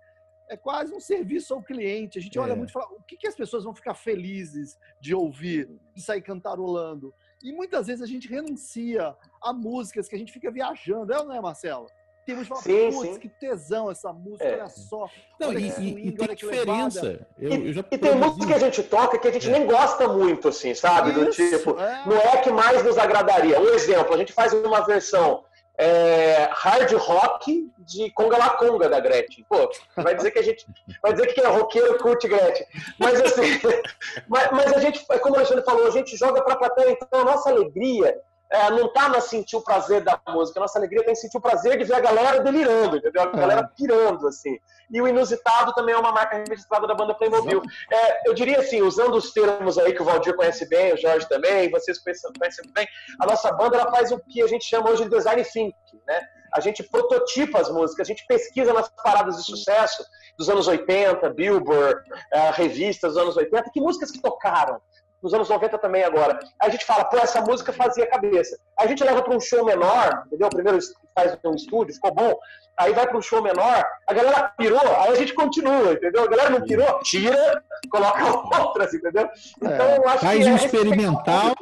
[0.49, 2.17] é quase um serviço ao cliente.
[2.17, 2.55] A gente olha é.
[2.55, 6.21] muito e fala, o que, que as pessoas vão ficar felizes de ouvir, de sair
[6.21, 7.13] cantarolando?
[7.43, 11.25] E muitas vezes a gente renuncia a músicas que a gente fica viajando, é ou
[11.25, 11.87] não é, Marcelo?
[12.27, 14.55] Temos uma sim, putz, que tesão essa música, é.
[14.55, 15.09] olha só.
[15.39, 17.25] Não, olha e, swing, e tem diferença.
[17.39, 19.51] Eu, eu já e, tem música que a gente toca que a gente é.
[19.53, 21.11] nem gosta muito, assim, sabe?
[21.11, 22.03] Isso, Do tipo, é.
[22.05, 23.61] não é que mais nos agradaria.
[23.61, 25.45] Um exemplo, a gente faz uma versão
[25.77, 29.45] é, hard rock de Conga La Conga da Gretchen.
[29.47, 30.65] Pô, vai dizer que a gente.
[31.01, 32.67] Vai dizer que quem é roqueiro curte Gretchen.
[32.99, 33.61] Mas assim.
[34.27, 37.23] mas, mas, a gente, como o Alexandre falou, a gente joga pra plateia, então a
[37.23, 38.19] nossa alegria
[38.51, 41.15] é, não está no sentir o prazer da música, a nossa alegria tem tá em
[41.15, 43.23] sentir o prazer de ver a galera delirando, entendeu?
[43.23, 43.75] A galera é.
[43.75, 44.57] pirando, assim.
[44.89, 47.61] E o inusitado também é uma marca registrada da banda Playmobil.
[47.91, 51.27] É, eu diria assim, usando os termos aí que o Valdir conhece bem, o Jorge
[51.27, 52.87] também, vocês conhecem, conhecem bem,
[53.21, 56.21] a nossa banda ela faz o que a gente chama hoje de design thinking, né?
[56.53, 60.03] A gente prototipa as músicas, a gente pesquisa nas paradas de sucesso
[60.37, 64.79] dos anos 80, Billboard, uh, revistas dos anos 80, que músicas que tocaram,
[65.21, 66.39] nos anos 90 também agora.
[66.59, 68.57] Aí a gente fala, pô, essa música fazia cabeça.
[68.77, 70.49] Aí a gente leva para um show menor, entendeu?
[70.49, 70.79] Primeiro
[71.15, 72.35] faz um estúdio, ficou bom.
[72.77, 76.23] Aí vai para um show menor, a galera pirou, aí a gente continua, entendeu?
[76.23, 79.27] A galera não pirou, tira, coloca outras, entendeu?
[79.57, 80.49] Então é, eu acho faz que.
[80.49, 81.55] Um é experimental.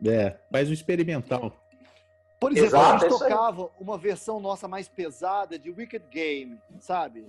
[0.00, 0.12] Né?
[0.12, 1.52] É, faz um experimental.
[2.40, 7.26] Por exemplo, Exato, a gente tocava uma versão nossa mais pesada de Wicked Game, sabe?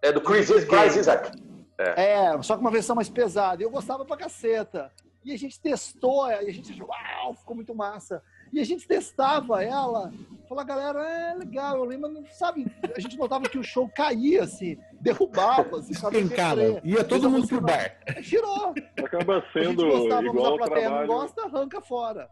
[0.00, 1.30] É do Chris, Chris Isaac.
[1.78, 2.14] É.
[2.14, 3.62] é, só que uma versão mais pesada.
[3.62, 4.90] E eu gostava pra caceta.
[5.24, 8.22] E a gente testou, e a gente achou, uau, ficou muito massa.
[8.52, 10.12] E a gente testava ela,
[10.48, 14.76] falou, galera, é legal, eu lembro, sabe, a gente notava que o show caía, assim,
[15.00, 16.28] derrubava, assim, sabe?
[16.28, 17.96] Cara, ia todo mundo pro bar.
[18.22, 18.74] Tirou.
[18.98, 21.08] Acaba sendo igual a plateia trabalho...
[21.08, 22.28] não gosta, arranca fora.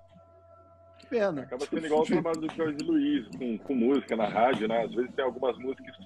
[0.99, 1.43] Que pena.
[1.43, 4.82] Acaba sendo igual o trabalho do Jorge Luiz, com, com música na rádio, né?
[4.82, 5.97] Às vezes tem algumas músicas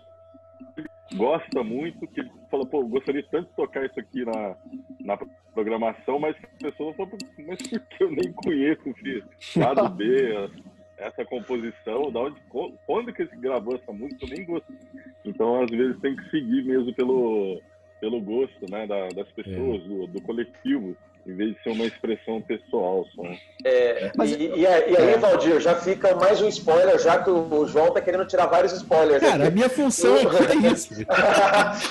[1.16, 4.56] gosta muito, que ele falou, pô, gostaria tanto de tocar isso aqui na,
[5.00, 5.18] na
[5.52, 7.12] programação, mas as pessoas falam,
[7.46, 10.50] mas por que eu nem conheço esse lado B,
[10.96, 12.40] essa composição, da onde,
[12.86, 14.72] quando que ele gravou essa música, eu nem gosto.
[15.24, 17.60] Então, às vezes, tem que seguir mesmo pelo,
[18.00, 19.88] pelo gosto né, da, das pessoas, é.
[19.88, 20.96] do, do coletivo
[21.26, 23.22] em vez de ser uma expressão pessoal só.
[23.64, 25.16] É, Mas, e, e, aí, é.
[25.16, 29.22] Valdir, já fica mais um spoiler, já que o João tá querendo tirar vários spoilers.
[29.22, 29.46] Cara, aqui.
[29.46, 30.94] a minha função aqui é isso.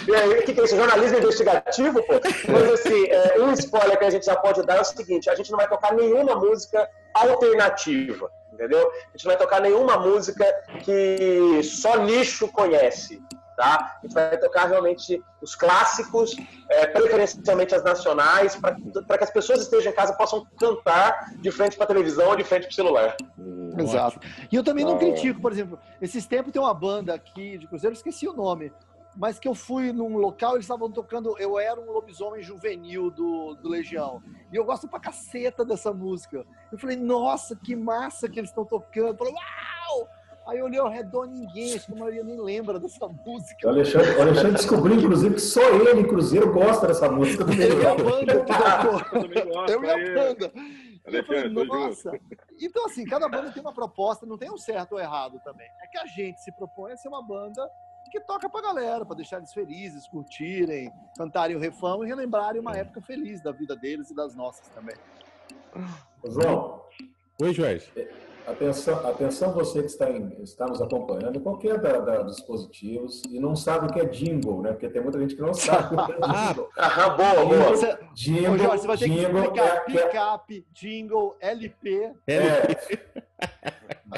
[0.07, 0.75] e aí, o que, que é isso?
[0.75, 2.13] Jornalismo investigativo, pô?
[2.47, 5.35] Mas assim, é, um spoiler que a gente já pode dar é o seguinte: a
[5.35, 8.29] gente não vai tocar nenhuma música alternativa.
[8.53, 8.87] Entendeu?
[8.87, 10.45] A gente não vai tocar nenhuma música
[10.83, 13.19] que só nicho conhece
[13.55, 13.97] tá?
[13.99, 16.35] A gente vai tocar realmente os clássicos,
[16.69, 21.75] é, preferencialmente as nacionais, para que as pessoas estejam em casa possam cantar de frente
[21.75, 23.17] para a televisão ou de frente para o celular.
[23.37, 24.19] Hum, Exato.
[24.51, 24.99] E eu também não ah.
[24.99, 28.71] critico, por exemplo, esses tempos tem uma banda aqui de Cruzeiro, esqueci o nome,
[29.15, 33.55] mas que eu fui num local, eles estavam tocando, eu era um lobisomem juvenil do,
[33.55, 34.21] do Legião.
[34.51, 36.45] E eu gosto pra caceta dessa música.
[36.71, 39.09] Eu falei, nossa, que massa que eles estão tocando.
[39.09, 40.09] Eu falei, uau!
[40.47, 43.67] Aí eu olhei ao redor, ninguém, acho que a maioria nem lembra dessa música.
[43.67, 47.43] O Alexandre, o Alexandre descobriu, inclusive, que só ele em Cruzeiro gosta dessa música.
[47.43, 50.51] Eu e a banda que Eu e a banda.
[51.05, 52.11] Eu falei, nossa.
[52.61, 55.67] Então, assim, cada banda tem uma proposta, não tem um certo ou errado também.
[55.81, 57.69] É que a gente se propõe a ser uma banda
[58.11, 62.77] que toca pra galera, para deixar eles felizes, curtirem, cantarem o refrão e relembrarem uma
[62.77, 64.95] época feliz da vida deles e das nossas também.
[66.23, 66.83] João.
[67.41, 67.91] Oi, Jorge.
[68.45, 73.39] Atenção, atenção você que está, em, está nos acompanhando, qualquer da, da, dos dispositivos, e
[73.39, 74.71] não sabe o que é jingle, né?
[74.71, 76.69] Porque tem muita gente que não sabe o que é jingle.
[76.77, 77.69] Aham, boa, boa.
[77.69, 82.11] Você, Jingle, Jorge, você vai ter que jingle explicar é, que é- picape, jingle, LP.
[82.27, 82.77] é,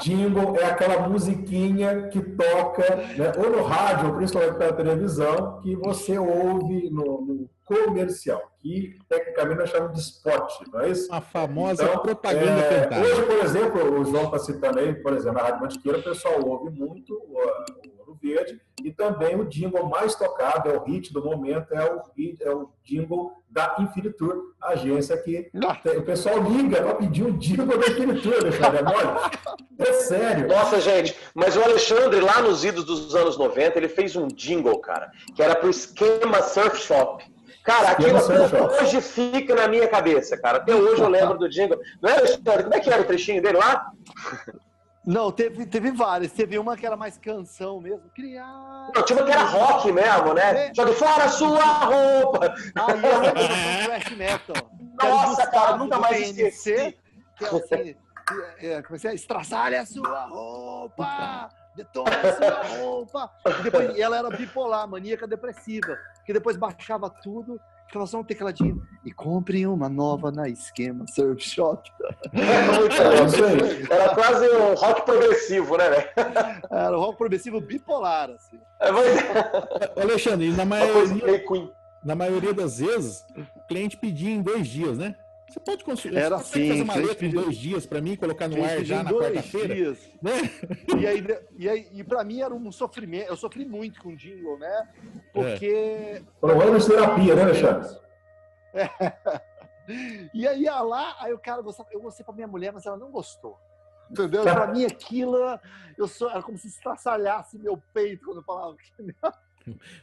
[0.02, 5.76] jingle é aquela musiquinha que toca, né, ou no rádio, ou principalmente pela televisão, que
[5.76, 11.12] você ouve no, no comercial, que tecnicamente nós chamamos de spot, não é isso?
[11.12, 15.34] A famosa Então, propaganda É, hoje, por exemplo, o João está citando aí, por exemplo,
[15.34, 19.88] na Rádio Mantiqueira, o pessoal ouve muito o, o Ouro Verde e também o jingle
[19.88, 22.00] mais tocado, é o hit do momento, é o,
[22.40, 25.50] é o jingle da Infinitur, a agência que
[25.82, 29.30] tem- o pessoal liga para pedir o jingle da Infinitur, Alexandre, é mole?
[29.78, 30.48] É sério.
[30.48, 34.78] Nossa, gente, mas o Alexandre, lá nos idos dos anos 90, ele fez um jingle,
[34.80, 37.24] cara, que era pro esquema Surf Shop.
[37.66, 40.58] Cara, aquilo até hoje fica na minha cabeça, cara.
[40.58, 41.78] Até hoje eu lembro do jingle.
[42.00, 42.62] Não é, Alexandre?
[42.62, 43.90] Como é que era o trechinho dele lá?
[45.04, 46.32] Não, teve, teve várias.
[46.32, 48.10] Teve uma que era mais canção mesmo.
[48.12, 48.90] Criar.
[48.92, 50.72] Não, tinha uma que era rock mesmo, né?
[50.74, 52.54] Jogue fora a sua roupa!
[52.74, 54.70] Aí eu lembro do metal.
[55.00, 56.98] Era Nossa, cara, nunca mais esqueci.
[57.36, 57.94] Que é assim,
[58.58, 59.14] é, como é é?
[59.14, 61.50] Estraçalhe a sua roupa!
[61.76, 63.30] Detone a sua roupa!
[63.60, 65.96] E depois, e ela era bipolar, maníaca depressiva.
[66.24, 68.82] Que depois baixava tudo, ficava só um tecladinho.
[69.04, 71.88] E compre uma nova na esquema Surf Shop.
[73.90, 76.08] Era quase um rock progressivo, né, velho?
[76.70, 78.58] Era o rock progressivo bipolar, assim.
[78.80, 79.06] É, mas-
[80.02, 81.44] Alexandre, na maioria,
[82.04, 83.24] na maioria das vezes,
[83.56, 85.14] o cliente pedia em dois dias, né?
[85.48, 86.16] Você pode construir.
[86.16, 89.02] Era você assim, fazer uma letra em dois dias para mim, colocar no ar já
[89.02, 90.32] na quarta-feira, né?
[90.98, 91.24] E aí,
[91.56, 93.28] e aí, e pra mim era um sofrimento.
[93.28, 94.88] Eu sofri muito com o jingle, né?
[95.32, 96.22] Porque.
[96.40, 97.96] Foram anos de terapia, né, Alexandre?
[100.34, 101.88] E aí ia lá, aí o cara gostava.
[101.92, 103.56] Eu gostei pra minha mulher, mas ela não gostou.
[104.10, 104.42] Entendeu?
[104.42, 105.38] Pra mim aquilo,
[105.96, 108.76] eu sou, era como se estraçalhasse meu peito quando eu falava.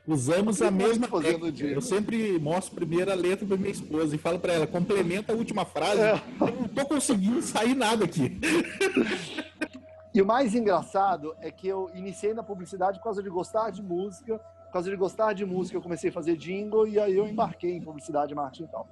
[0.07, 1.51] Usamos a mesma técnica.
[1.51, 1.71] dia.
[1.71, 5.35] Eu sempre mostro primeiro a letra para minha esposa e falo para ela, complementa a
[5.35, 6.01] última frase.
[6.01, 6.21] É.
[6.41, 8.39] Eu não tô conseguindo sair nada aqui.
[10.13, 13.81] E o mais engraçado é que eu iniciei na publicidade por causa de gostar de
[13.81, 14.37] música.
[14.37, 17.71] Por causa de gostar de música, eu comecei a fazer jingle e aí eu embarquei
[17.71, 18.87] em publicidade, marketing e tal.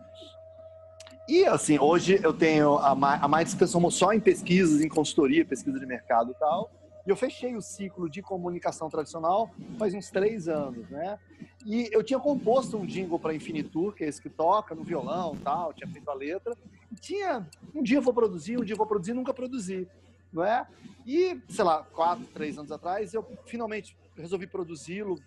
[1.28, 5.44] E assim, hoje eu tenho a Ma- a Minds transformou só em pesquisas, em consultoria,
[5.46, 6.70] pesquisa de mercado e tal.
[7.06, 11.18] E eu fechei o ciclo de comunicação tradicional faz uns três anos, né?
[11.66, 15.36] E eu tinha composto um jingle para Infinitur, que é esse que toca no violão
[15.44, 16.56] tal, tinha feito a letra.
[16.92, 19.88] E tinha, um dia eu vou produzir, um dia eu vou produzir, nunca produzi,
[20.32, 20.68] não é?
[21.06, 25.20] E, sei lá, quatro, três anos atrás, eu finalmente resolvi produzi-lo,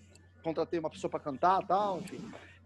[0.42, 2.20] contratei uma pessoa para cantar tal, enfim.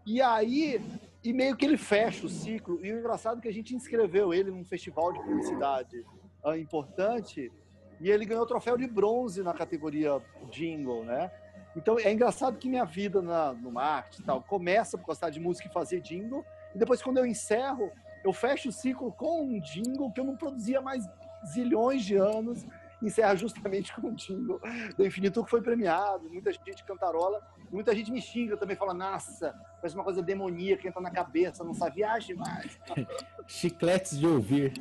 [0.05, 0.81] E aí,
[1.23, 2.83] e meio que ele fecha o ciclo.
[2.83, 6.05] E o engraçado é que a gente inscreveu ele num festival de publicidade
[6.43, 7.51] ah, importante
[7.99, 10.21] e ele ganhou o troféu de bronze na categoria
[10.51, 11.31] jingle, né?
[11.75, 15.67] Então é engraçado que minha vida na- no marketing tal começa por gostar de música
[15.67, 16.43] e fazer jingle,
[16.73, 17.91] e depois quando eu encerro,
[18.23, 21.05] eu fecho o ciclo com um jingle que eu não produzia mais
[21.53, 22.65] zilhões de anos,
[23.01, 24.59] encerra justamente com um jingle
[24.97, 27.39] do Infinito que foi premiado, muita gente cantarola,
[27.71, 31.73] muita gente me xinga também, fala, nossa, parece uma coisa demoníaca, entra na cabeça, não
[31.73, 32.77] sabe, viaje mais.
[33.47, 34.73] Chicletes de ouvir.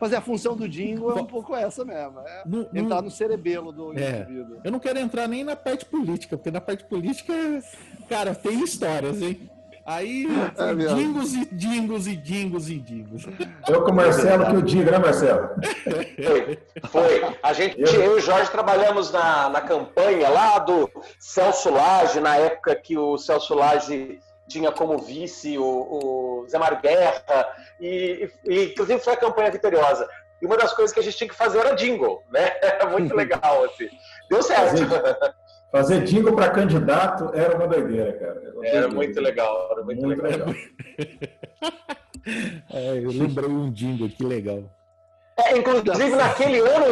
[0.00, 3.02] Mas é a função do jingle é um pouco essa mesmo, é Não- não- entrar
[3.02, 4.20] no cerebelo do É.
[4.20, 4.60] indivíduo.
[4.64, 7.32] eu não quero entrar nem na parte política, porque na parte política,
[8.08, 9.50] cara, tem histórias, hein?
[9.88, 10.26] Aí,
[10.58, 10.96] É mesmo.
[10.96, 13.24] dingos e dingos e dingos e dingos.
[13.68, 15.48] Eu com o Marcelo que eu digo, né, Marcelo?
[16.24, 16.58] Foi,
[16.90, 17.36] foi.
[17.40, 20.90] A gente, eu e o Jorge trabalhamos na, na campanha lá do
[21.20, 24.18] Celso Lage, na época que o Celso Lage
[24.48, 27.46] tinha como vice o, o Zé Mário Guerra,
[27.80, 30.08] e, e inclusive foi a campanha vitoriosa.
[30.40, 32.52] E uma das coisas que a gente tinha que fazer era jingle, né?
[32.60, 33.88] Era muito legal, assim.
[34.30, 34.76] Deu certo.
[35.72, 38.42] Fazer jingle para candidato era uma doideira, cara.
[38.62, 40.48] Era, Era muito legal, era muito, Muito legal.
[40.48, 40.54] legal.
[42.72, 44.64] É, eu lembrei um jingle, que legal.
[45.38, 46.86] É, inclusive, naquele ano,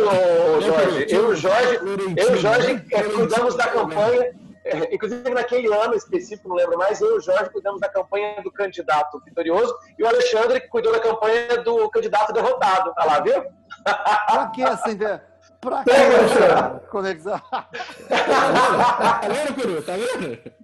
[0.61, 1.78] Jorge, eu e o Jorge,
[2.16, 4.32] eu e o Jorge é, cuidamos da campanha.
[4.64, 8.40] É, Inclusive, naquele ano específico, não lembro mais, eu e o Jorge cuidamos da campanha
[8.42, 12.94] do candidato vitorioso e o Alexandre que cuidou da campanha do candidato derrotado.
[12.94, 13.44] Tá lá, viu?
[13.84, 15.22] Pra que essa ideia?
[15.60, 16.86] Pra que Alexandre.
[16.90, 17.40] conexão?
[17.50, 19.82] Tá vendo, Curu?
[19.82, 20.63] Tá vendo?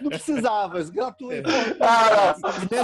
[0.00, 1.48] Não precisava, gratuito.
[1.80, 2.34] Ah.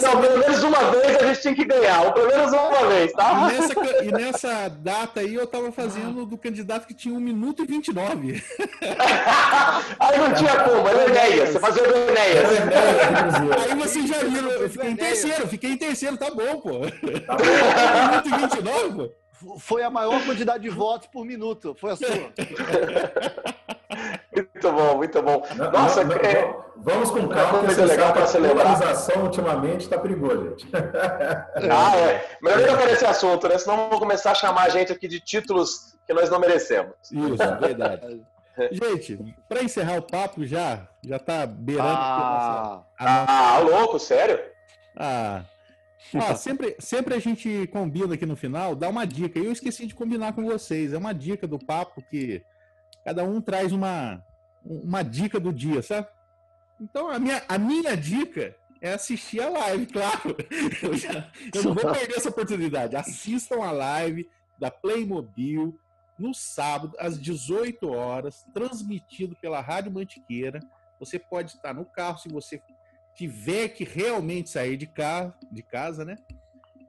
[0.02, 3.10] Não, pelo menos uma vez a gente tinha que ganhar, ou pelo menos uma vez,
[3.10, 3.48] E tá?
[3.48, 7.62] nessa, ca- e nessa data aí eu tava fazendo do candidato que tinha 1 minuto
[7.62, 8.42] e 29.
[9.98, 12.48] Aí não tinha como, era o Enéas, você fazia do Enéas.
[12.48, 13.64] dizia.
[13.64, 16.80] Aí vocês já viram, eu fiquei em terceiro, fiquei em terceiro, tá bom, pô.
[17.26, 17.36] Tá
[18.06, 19.58] 1 minuto e 29, pô.
[19.58, 21.76] Foi a maior quantidade de votos por minuto.
[21.78, 22.06] Foi a sua.
[24.66, 25.42] muito bom, muito bom.
[25.56, 26.56] Não, Nossa, não, é...
[26.76, 28.66] vamos com calma, porque você legal para celebrar.
[28.66, 30.68] A polarização ultimamente está perigosa, gente.
[31.70, 32.24] ah, é.
[32.42, 33.58] Melhor nem tocar esse assunto, né?
[33.58, 36.94] Senão vão começar a chamar a gente aqui de títulos que nós não merecemos.
[37.10, 38.22] Isso, é verdade.
[38.72, 41.90] Gente, para encerrar o papo já, já tá beirando.
[41.90, 43.56] Ah, a...
[43.56, 44.40] ah louco, sério?
[44.96, 45.44] Ah,
[46.14, 49.38] ah, sempre, sempre a gente combina aqui no final, dá uma dica.
[49.38, 50.92] Eu esqueci de combinar com vocês.
[50.94, 52.42] É uma dica do papo que
[53.04, 54.22] cada um traz uma,
[54.68, 56.08] uma dica do dia, sabe?
[56.80, 60.36] Então, a minha, a minha dica é assistir a live, claro.
[60.82, 62.96] Eu, já, eu não vou perder essa oportunidade.
[62.96, 65.78] Assistam a live da Playmobil
[66.18, 70.60] no sábado, às 18 horas, transmitido pela Rádio Mantiqueira.
[70.98, 72.60] Você pode estar no carro se você
[73.14, 76.16] tiver que realmente sair de, casa, de casa, né?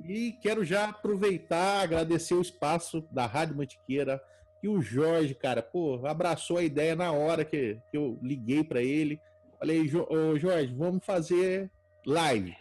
[0.03, 4.21] E quero já aproveitar, agradecer o espaço da Rádio Mantiqueira,
[4.61, 8.81] e o Jorge, cara, pô, abraçou a ideia na hora que, que eu liguei para
[8.81, 9.19] ele.
[9.59, 11.69] Falei, Ô, Jorge, vamos fazer
[12.05, 12.55] live.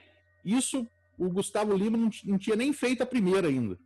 [0.44, 0.86] Isso
[1.18, 3.78] o Gustavo Lima não, não tinha nem feito a primeira ainda.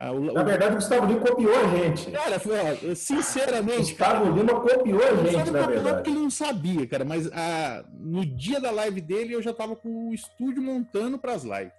[0.00, 2.10] Ah, o, na verdade, o Gustavo Lima copiou a gente.
[2.10, 3.92] Cara, ó, sinceramente.
[3.92, 5.96] Gustavo cara, Lima copiou a gente, na verdade.
[5.96, 9.76] porque ele não sabia, cara, mas ah, no dia da live dele eu já tava
[9.76, 11.72] com o estúdio montando para as lives.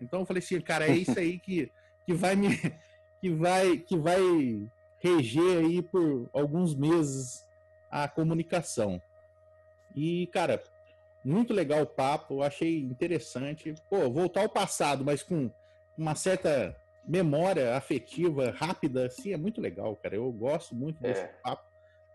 [0.00, 1.70] Então eu falei assim, cara, é isso aí que,
[2.06, 2.48] que vai me.
[3.20, 4.20] Que vai, que vai
[5.00, 7.46] reger aí por alguns meses
[7.90, 9.00] a comunicação.
[9.94, 10.62] E, cara,
[11.24, 13.74] muito legal o papo, achei interessante.
[13.88, 15.50] Pô, voltar ao passado, mas com
[15.96, 20.14] uma certa memória afetiva rápida, assim, é muito legal, cara.
[20.14, 21.34] Eu gosto muito desse é.
[21.42, 21.64] papo,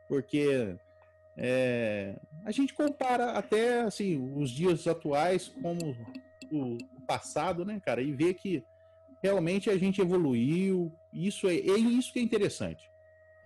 [0.07, 0.75] porque
[1.35, 5.97] é, a gente compara até assim os dias atuais como
[6.51, 6.77] o,
[7.07, 8.63] passado, né, cara, e vê que
[9.24, 10.91] realmente a gente evoluiu.
[11.13, 12.84] Isso é, é isso que é interessante.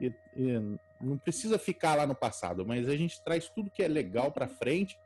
[0.02, 3.88] E, e não precisa ficar lá no passado, mas a gente traz tudo que é
[3.88, 4.98] legal para frente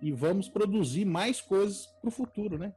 [0.00, 2.72] e vamos produzir mais coisas para o futuro, né?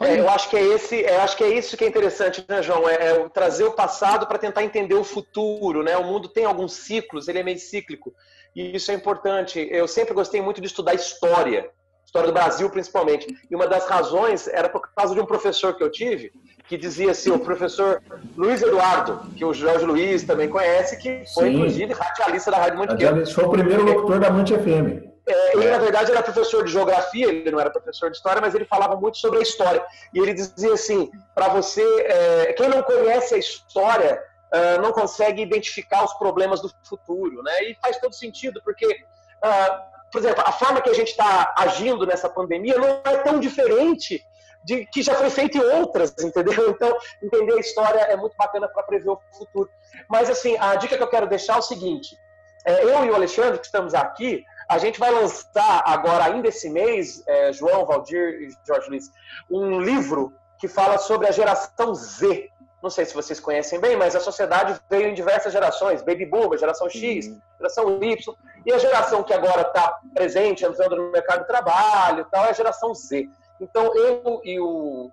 [0.00, 2.62] É, eu acho que é esse, eu acho que é isso que é interessante, né,
[2.62, 2.86] João?
[2.86, 5.96] É, é trazer o passado para tentar entender o futuro, né?
[5.96, 8.14] O mundo tem alguns ciclos, ele é meio cíclico
[8.54, 9.66] e isso é importante.
[9.70, 11.70] Eu sempre gostei muito de estudar história,
[12.16, 13.26] história do Brasil principalmente.
[13.50, 16.32] E uma das razões era por causa de um professor que eu tive
[16.68, 18.02] que dizia assim, o professor
[18.36, 21.54] Luiz Eduardo, que o Jorge Luiz também conhece, que foi Sim.
[21.54, 23.26] inclusive radialista da Rádio Mantiqueira.
[23.26, 25.06] Foi o primeiro locutor da Monte FM.
[25.28, 28.54] É, ele, na verdade, era professor de geografia, ele não era professor de história, mas
[28.54, 29.84] ele falava muito sobre a história.
[30.12, 34.20] E ele dizia assim: para você, é, quem não conhece a história,
[34.52, 37.42] uh, não consegue identificar os problemas do futuro.
[37.42, 37.70] Né?
[37.70, 42.06] E faz todo sentido, porque, uh, por exemplo, a forma que a gente está agindo
[42.06, 44.24] nessa pandemia não é tão diferente
[44.64, 46.70] de que já foi feito em outras, entendeu?
[46.70, 49.68] Então, entender a história é muito bacana para prever o futuro.
[50.08, 52.16] Mas, assim, a dica que eu quero deixar é o seguinte:
[52.64, 56.70] é, eu e o Alexandre, que estamos aqui, a gente vai lançar agora, ainda esse
[56.70, 59.10] mês, é, João, Valdir e Jorge Luiz,
[59.50, 62.48] um livro que fala sobre a geração Z.
[62.82, 66.56] Não sei se vocês conhecem bem, mas a sociedade veio em diversas gerações: Baby Boom,
[66.56, 67.40] geração X, uhum.
[67.58, 72.44] geração Y, e a geração que agora está presente, entrando no mercado de trabalho tal,
[72.44, 73.28] é a geração Z.
[73.60, 75.10] Então, eu e o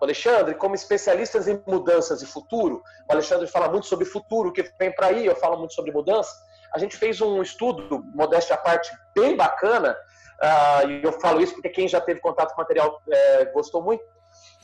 [0.00, 4.62] Alexandre, como especialistas em mudanças e futuro, o Alexandre fala muito sobre futuro, o que
[4.78, 6.46] vem para aí, eu falo muito sobre mudança
[6.76, 9.96] a gente fez um estudo, modéstia à parte, bem bacana,
[10.42, 13.82] uh, e eu falo isso porque quem já teve contato com o material é, gostou
[13.82, 14.04] muito,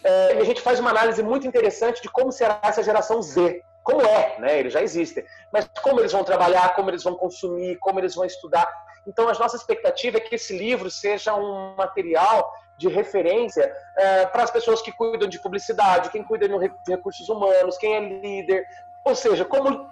[0.05, 3.63] é, a gente faz uma análise muito interessante de como será essa geração Z.
[3.83, 4.59] Como é, né?
[4.59, 5.25] Eles já existem.
[5.53, 8.69] Mas como eles vão trabalhar, como eles vão consumir, como eles vão estudar.
[9.07, 14.45] Então, a nossa expectativa é que esse livro seja um material de referência é, para
[14.45, 16.57] as pessoas que cuidam de publicidade, quem cuida de
[16.89, 18.65] recursos humanos, quem é líder.
[19.05, 19.91] Ou seja, como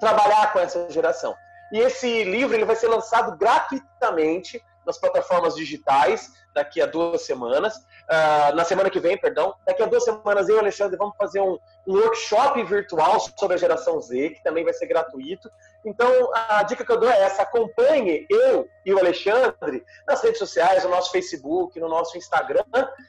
[0.00, 1.34] trabalhar com essa geração.
[1.72, 7.76] E esse livro ele vai ser lançado gratuitamente nas plataformas digitais daqui a duas semanas.
[7.76, 9.54] Uh, na semana que vem, perdão.
[9.66, 13.56] Daqui a duas semanas eu e o Alexandre vamos fazer um, um, workshop virtual sobre
[13.56, 15.50] a geração Z, que também vai ser gratuito.
[15.84, 20.38] Então, a dica que eu dou é essa: acompanhe eu e o Alexandre nas redes
[20.38, 22.64] sociais, no nosso Facebook, no nosso Instagram,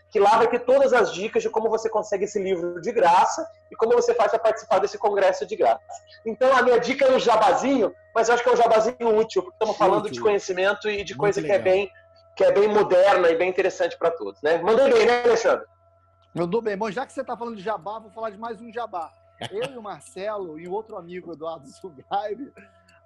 [0.09, 3.47] que lá vai ter todas as dicas de como você consegue esse livro de graça
[3.71, 5.81] e como você faz para participar desse congresso de graça.
[6.25, 9.43] Então, a minha dica é um jabazinho, mas eu acho que é um jabazinho útil,
[9.43, 11.55] porque estamos falando de conhecimento e de Muito coisa legal.
[11.55, 11.91] que é bem
[12.37, 14.59] que é bem moderna e bem interessante para todos, né?
[14.61, 15.65] Mandou bem, né, Alexandre?
[16.35, 16.77] Mandou bem.
[16.77, 19.11] Bom, já que você está falando de jabá, vou falar de mais um jabá.
[19.51, 22.53] Eu e o Marcelo e outro amigo, Eduardo Sugaib,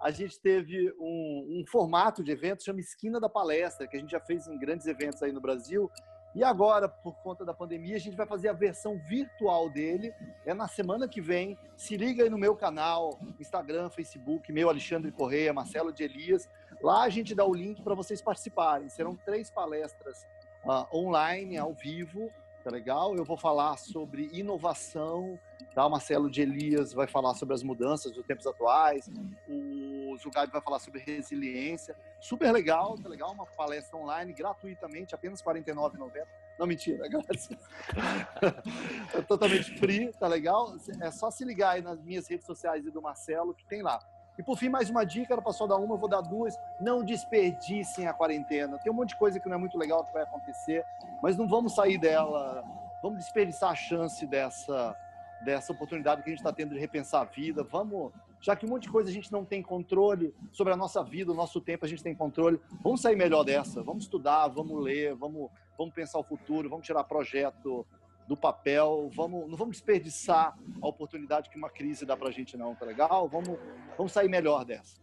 [0.02, 4.12] a gente teve um, um formato de evento chama Esquina da Palestra, que a gente
[4.12, 5.90] já fez em grandes eventos aí no Brasil,
[6.34, 10.14] E agora, por conta da pandemia, a gente vai fazer a versão virtual dele.
[10.46, 11.58] É na semana que vem.
[11.76, 16.50] Se liga aí no meu canal, Instagram, Facebook, meu Alexandre Correia, Marcelo de Elias.
[16.82, 18.88] Lá a gente dá o link para vocês participarem.
[18.88, 20.26] Serão três palestras
[20.64, 22.32] uh, online, ao vivo,
[22.64, 23.16] tá legal?
[23.16, 25.40] Eu vou falar sobre inovação,
[25.74, 25.86] tá?
[25.86, 29.10] O Marcelo de Elias vai falar sobre as mudanças dos tempos atuais,
[29.48, 31.96] o Zugabi vai falar sobre resiliência.
[32.20, 33.32] Super legal, tá legal?
[33.32, 36.26] Uma palestra online, gratuitamente, apenas R$ 49,90.
[36.60, 37.50] Não, mentira, grátis.
[39.16, 40.76] é totalmente free, tá legal?
[41.02, 44.00] É só se ligar aí nas minhas redes sociais e do Marcelo, que tem lá.
[44.38, 46.58] E por fim, mais uma dica, era para só dar uma, eu vou dar duas.
[46.80, 48.78] Não desperdicem a quarentena.
[48.80, 50.84] Tem um monte de coisa que não é muito legal que vai acontecer,
[51.22, 52.64] mas não vamos sair dela.
[53.04, 54.96] Vamos desperdiçar a chance dessa,
[55.44, 57.64] dessa oportunidade que a gente está tendo de repensar a vida.
[57.64, 61.04] Vamos, já que um monte de coisa a gente não tem controle sobre a nossa
[61.04, 62.60] vida, o nosso tempo a gente tem controle.
[62.82, 63.84] Vamos sair melhor dessa.
[63.84, 67.86] Vamos estudar, vamos ler, vamos, vamos pensar o futuro, vamos tirar projeto
[68.32, 72.56] do papel, vamos, não vamos desperdiçar a oportunidade que uma crise dá para a gente
[72.56, 73.28] não, tá legal?
[73.28, 73.60] Vamos,
[73.98, 75.02] vamos sair melhor dessa.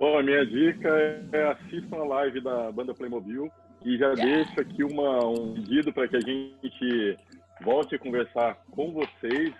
[0.00, 0.88] Bom, a minha dica
[1.30, 3.52] é assistam a live da banda Playmobil
[3.84, 4.22] e já yeah.
[4.24, 7.18] deixo aqui uma, um pedido para que a gente
[7.60, 9.52] volte a conversar com vocês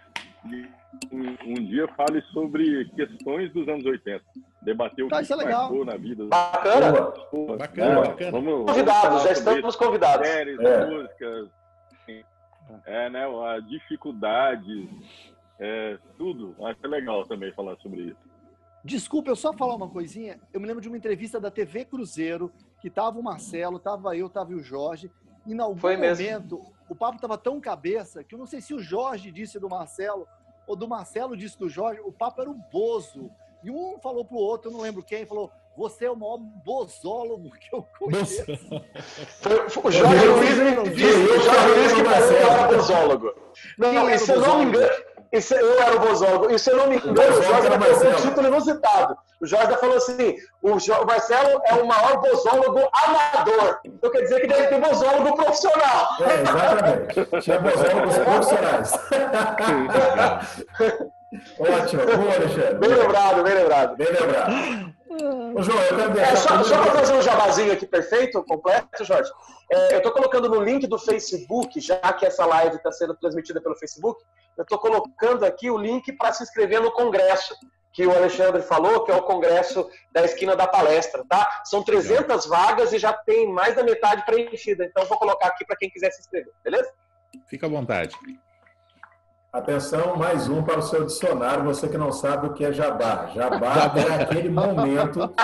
[0.44, 4.22] um, um dia fale sobre questões dos anos 80
[4.62, 6.24] debater o tá, que, é marcou na vida.
[6.26, 6.92] Bacana.
[7.32, 7.56] Boa.
[7.56, 8.06] Bacana, Boa.
[8.06, 8.30] bacana.
[8.32, 10.26] Vamos, convidados, já estamos convidados.
[10.26, 10.86] Séries, é.
[10.86, 11.48] músicas,
[12.86, 14.88] é, né, a dificuldade,
[15.58, 16.54] é, tudo.
[16.64, 18.28] Acho é legal também falar sobre isso.
[18.84, 20.38] Desculpa, eu só falar uma coisinha.
[20.52, 24.28] Eu me lembro de uma entrevista da TV Cruzeiro, que tava o Marcelo, tava eu,
[24.28, 25.10] tava o Jorge,
[25.48, 26.72] e em algum Foi momento mesmo.
[26.88, 30.28] o papo tava tão cabeça que eu não sei se o Jorge disse do Marcelo
[30.66, 33.30] ou do Marcelo disse do Jorge, o papo era um bozo.
[33.64, 37.50] E um falou pro outro, eu não lembro quem, falou: Você é o maior bozólogo
[37.50, 38.44] que eu conheço.
[39.40, 43.34] Foi, o Jorge Luiz disse, o Jorge Luiz que que era bozólogo.
[43.78, 44.88] Não, não, e se eu não me engano,
[45.32, 46.50] eu era o bozólogo.
[46.50, 49.16] E se eu não me engano, o Jorge colocou um título inusitado.
[49.40, 50.70] O Jorge falou assim: o,
[51.06, 53.78] Marcelo é o maior bozólogo amador.
[53.84, 56.08] Então quer dizer que deve ter bozólogo profissional.
[56.20, 57.14] É, exatamente.
[57.42, 58.92] Tinha bozólogos profissionais.
[61.58, 62.74] Ótimo, boa, Alexandre.
[62.74, 63.96] Bem lembrado, bem lembrado.
[63.96, 64.52] Bem lembrado.
[65.54, 66.32] Ô, João, eu quero deixar.
[66.32, 69.30] É, só, só para fazer um jabazinho aqui perfeito, completo, Jorge.
[69.70, 73.60] É, eu estou colocando no link do Facebook, já que essa live está sendo transmitida
[73.60, 74.24] pelo Facebook,
[74.56, 77.54] eu estou colocando aqui o link para se inscrever no congresso
[77.98, 81.62] que o Alexandre falou, que é o congresso da esquina da palestra, tá?
[81.64, 84.84] São 300 vagas e já tem mais da metade preenchida.
[84.84, 86.88] Então, vou colocar aqui para quem quiser se inscrever, beleza?
[87.48, 88.14] Fica à vontade.
[89.52, 93.32] Atenção, mais um para o seu dicionário, você que não sabe o que é jabá.
[93.34, 95.34] Jabá é aquele momento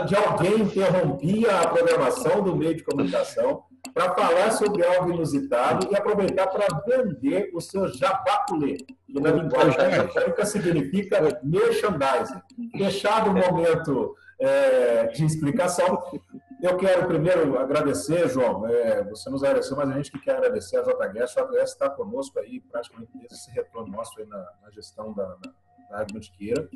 [0.00, 5.96] onde alguém interrompia a programação do meio de comunicação para falar sobre algo inusitado e
[5.96, 12.40] aproveitar para vender o seu jabaculê, que na linguagem técnica significa merchandising.
[12.76, 16.02] Fechado o momento é, de explicação,
[16.62, 18.66] eu quero primeiro agradecer, João.
[18.66, 21.38] É, você nos agradeceu, mas a gente que quer agradecer a JGS.
[21.38, 25.26] A JGS está conosco aí, praticamente desde esse retorno nosso aí na, na gestão da,
[25.26, 25.52] da,
[25.90, 26.68] da Rádio Mantiqueira.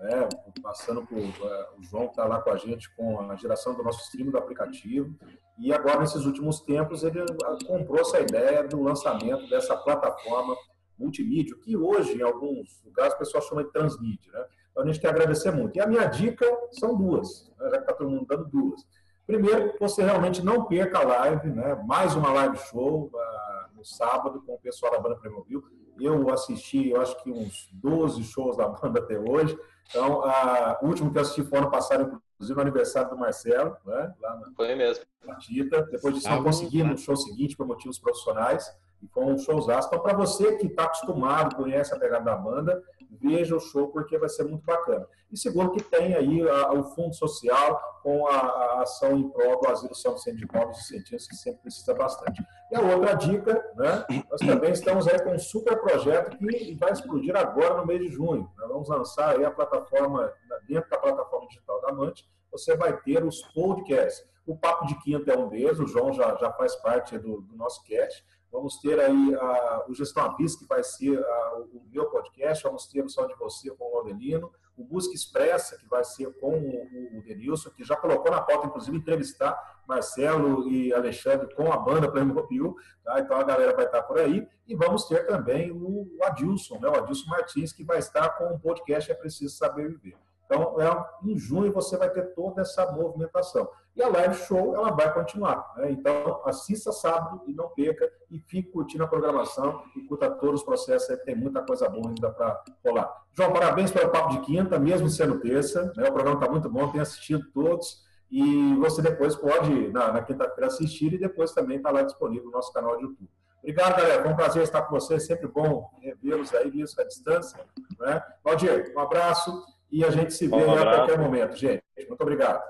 [0.00, 0.28] Né,
[0.62, 4.00] passando por uh, o João está lá com a gente com a geração do nosso
[4.02, 5.14] stream do aplicativo.
[5.58, 10.56] E agora, nesses últimos tempos, ele uh, comprou essa ideia do lançamento dessa plataforma
[10.98, 14.32] multimídia, que hoje, em alguns lugares, o pessoal chama de transmídia.
[14.32, 14.44] Né?
[14.70, 15.76] Então, a gente quer agradecer muito.
[15.76, 18.84] E a minha dica são duas, né, já que está todo mundo dando duas.
[19.26, 21.74] Primeiro, você realmente não perca a live, né?
[21.86, 25.64] mais uma live show uh, no sábado com o pessoal da banda Playmobil.
[25.98, 29.58] Eu assisti, eu acho que uns 12 shows da banda até hoje.
[29.88, 33.76] Então, uh, o último que eu assisti foi ano passado, inclusive no aniversário do Marcelo,
[33.84, 34.14] né?
[34.20, 35.04] lá na, foi mesmo.
[35.24, 35.82] na Tita.
[35.82, 38.70] Depois disso, não consegui no show seguinte por motivos profissionais.
[39.02, 39.88] E foi um showzaço.
[39.88, 44.18] Então, para você que está acostumado, conhece a pegada da banda, veja o show porque
[44.18, 45.06] vai ser muito bacana.
[45.30, 49.68] E segundo que tem aí o fundo social com a, a, ação em prol do
[49.68, 52.42] asilo São Vicente de Pobres e Cientistas, que sempre precisa bastante.
[52.70, 56.92] E a outra dica, né, nós também estamos aí com um super projeto que vai
[56.92, 58.48] explodir agora no mês de junho.
[58.56, 60.32] Nós vamos lançar aí a plataforma,
[60.68, 64.24] dentro da plataforma digital da Amante, você vai ter os podcasts.
[64.46, 67.56] O Papo de Quinta é um deles, o João já, já faz parte do, do
[67.56, 68.24] nosso cast.
[68.56, 72.64] Vamos ter aí a, o Gestão Avis, que vai ser a, o meu podcast.
[72.64, 74.50] Vamos ter o Só de Você com o Aldelino.
[74.74, 78.66] O Música Expressa, que vai ser com o, o Denilson, que já colocou na pauta,
[78.66, 82.74] inclusive, entrevistar Marcelo e Alexandre com a banda Playmobil.
[83.04, 83.20] Tá?
[83.20, 84.48] Então a galera vai estar por aí.
[84.66, 86.88] E vamos ter também o, o Adilson, né?
[86.88, 90.16] o Adilson Martins, que vai estar com o podcast É Preciso Saber Viver.
[90.46, 93.68] Então, é, em junho você vai ter toda essa movimentação.
[93.94, 95.72] E a live show ela vai continuar.
[95.76, 95.90] Né?
[95.90, 98.08] Então, assista sábado e não perca.
[98.30, 101.10] E fique curtindo a programação e curta todos os processos.
[101.10, 103.12] Aí, tem muita coisa boa ainda para rolar.
[103.32, 105.92] João, parabéns pelo Papo de Quinta, mesmo sendo terça.
[105.96, 106.08] Né?
[106.08, 108.04] O programa está muito bom, tenho assistido todos.
[108.30, 112.52] E você depois pode, na, na quinta-feira, assistir e depois também está lá disponível no
[112.52, 113.30] nosso canal de YouTube.
[113.60, 114.22] Obrigado, galera.
[114.22, 115.26] Foi um prazer estar com vocês.
[115.26, 117.64] Sempre bom revê-los aí, mesmo à distância.
[117.98, 118.22] Né?
[118.44, 121.82] Valdir, um abraço e a gente se vê um a qualquer momento, gente.
[122.08, 122.62] Muito obrigado.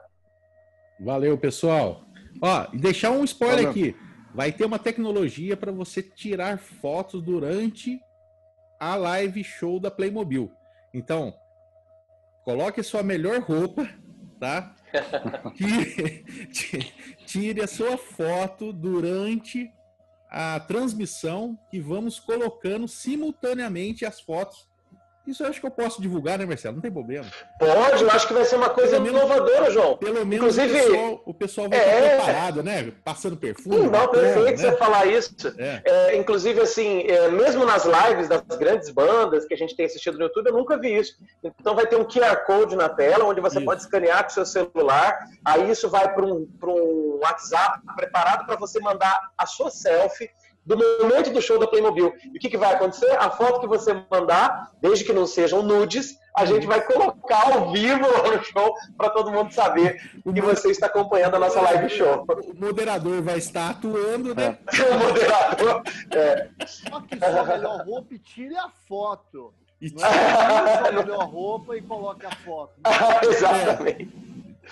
[1.01, 2.05] Valeu, pessoal.
[2.41, 3.71] Ó, e deixar um spoiler Valeu.
[3.71, 3.97] aqui.
[4.35, 7.99] Vai ter uma tecnologia para você tirar fotos durante
[8.79, 10.53] a live show da Playmobil.
[10.93, 11.35] Então,
[12.45, 13.89] coloque sua melhor roupa,
[14.39, 14.75] tá?
[15.55, 16.93] tire,
[17.25, 19.71] tire a sua foto durante
[20.31, 24.69] a transmissão que vamos colocando simultaneamente as fotos
[25.27, 26.77] isso eu acho que eu posso divulgar, né, Marcelo?
[26.77, 27.27] Não tem problema.
[27.59, 29.97] Pode, eu acho que vai ser uma coisa pelo inovadora, menos, João.
[29.97, 31.83] Pelo menos Inclusive, o, pessoal, o pessoal vai é...
[31.83, 32.93] estar preparado, né?
[33.05, 33.89] Passando perfume.
[33.89, 34.71] Não, perfeito né?
[34.71, 35.55] você falar isso.
[35.59, 35.83] É.
[35.85, 40.19] É, inclusive, assim, é, mesmo nas lives das grandes bandas que a gente tem assistido
[40.19, 41.15] no YouTube, eu nunca vi isso.
[41.43, 43.65] Então vai ter um QR Code na tela, onde você isso.
[43.65, 48.57] pode escanear com o seu celular, aí isso vai para um, um WhatsApp preparado para
[48.57, 50.31] você mandar a sua selfie
[50.67, 52.13] do momento do show da Playmobil.
[52.25, 53.11] E o que, que vai acontecer?
[53.19, 57.71] A foto que você mandar, desde que não sejam nudes, a gente vai colocar ao
[57.71, 62.27] vivo no show para todo mundo saber que você está acompanhando a nossa live show.
[62.57, 64.59] O moderador vai estar atuando, né?
[64.67, 64.83] É.
[64.91, 65.83] o moderador.
[66.11, 66.49] É.
[66.67, 69.55] Só que sua melhor roupa e tire a foto.
[69.81, 72.73] E tire a sua melhor roupa e coloque a foto.
[73.29, 74.09] Exatamente.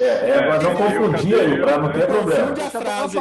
[0.00, 2.48] É, é, mas não confundir aí, para não ter problema.
[2.48, 3.18] Confunde a frase.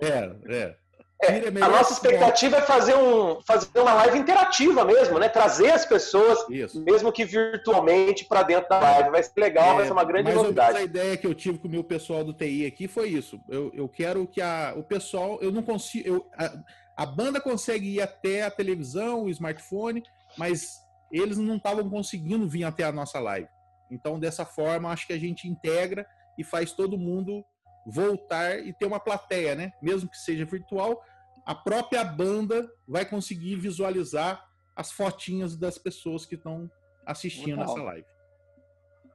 [0.00, 0.81] É, é.
[1.22, 5.28] É, a nossa expectativa é fazer, um, fazer uma live interativa mesmo, né?
[5.28, 6.82] Trazer as pessoas, Isso.
[6.82, 9.10] mesmo que virtualmente, para dentro da live.
[9.10, 10.78] Vai ser legal, é, vai ser uma grande novidade.
[10.78, 13.40] a ideia que eu tive com o meu pessoal do TI aqui foi isso.
[13.48, 16.08] Eu, eu quero que a, o pessoal, eu não consigo.
[16.08, 16.52] Eu, a,
[16.96, 20.02] a banda consegue ir até a televisão, o smartphone,
[20.36, 20.80] mas
[21.12, 23.48] eles não estavam conseguindo vir até a nossa live.
[23.90, 26.04] Então, dessa forma, acho que a gente integra
[26.36, 27.44] e faz todo mundo
[27.86, 29.72] voltar e ter uma plateia, né?
[29.82, 31.02] Mesmo que seja virtual,
[31.44, 36.70] a própria banda vai conseguir visualizar as fotinhas das pessoas que estão
[37.04, 38.06] assistindo muito essa live.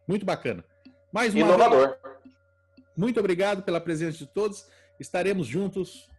[0.08, 0.64] Muito bacana.
[1.12, 1.88] Mais uma Inovador.
[1.88, 2.18] Vez,
[2.96, 4.68] muito obrigado pela presença de todos.
[5.00, 6.10] Estaremos juntos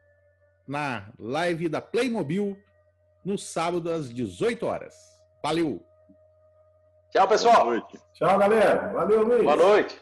[0.66, 2.56] na live da Playmobil
[3.24, 4.94] no sábado às 18 horas.
[5.42, 5.84] Valeu!
[7.10, 7.88] Tchau, pessoal.
[8.12, 8.92] Tchau, galera.
[8.92, 9.42] Valeu, Luiz.
[9.42, 10.00] Boa noite.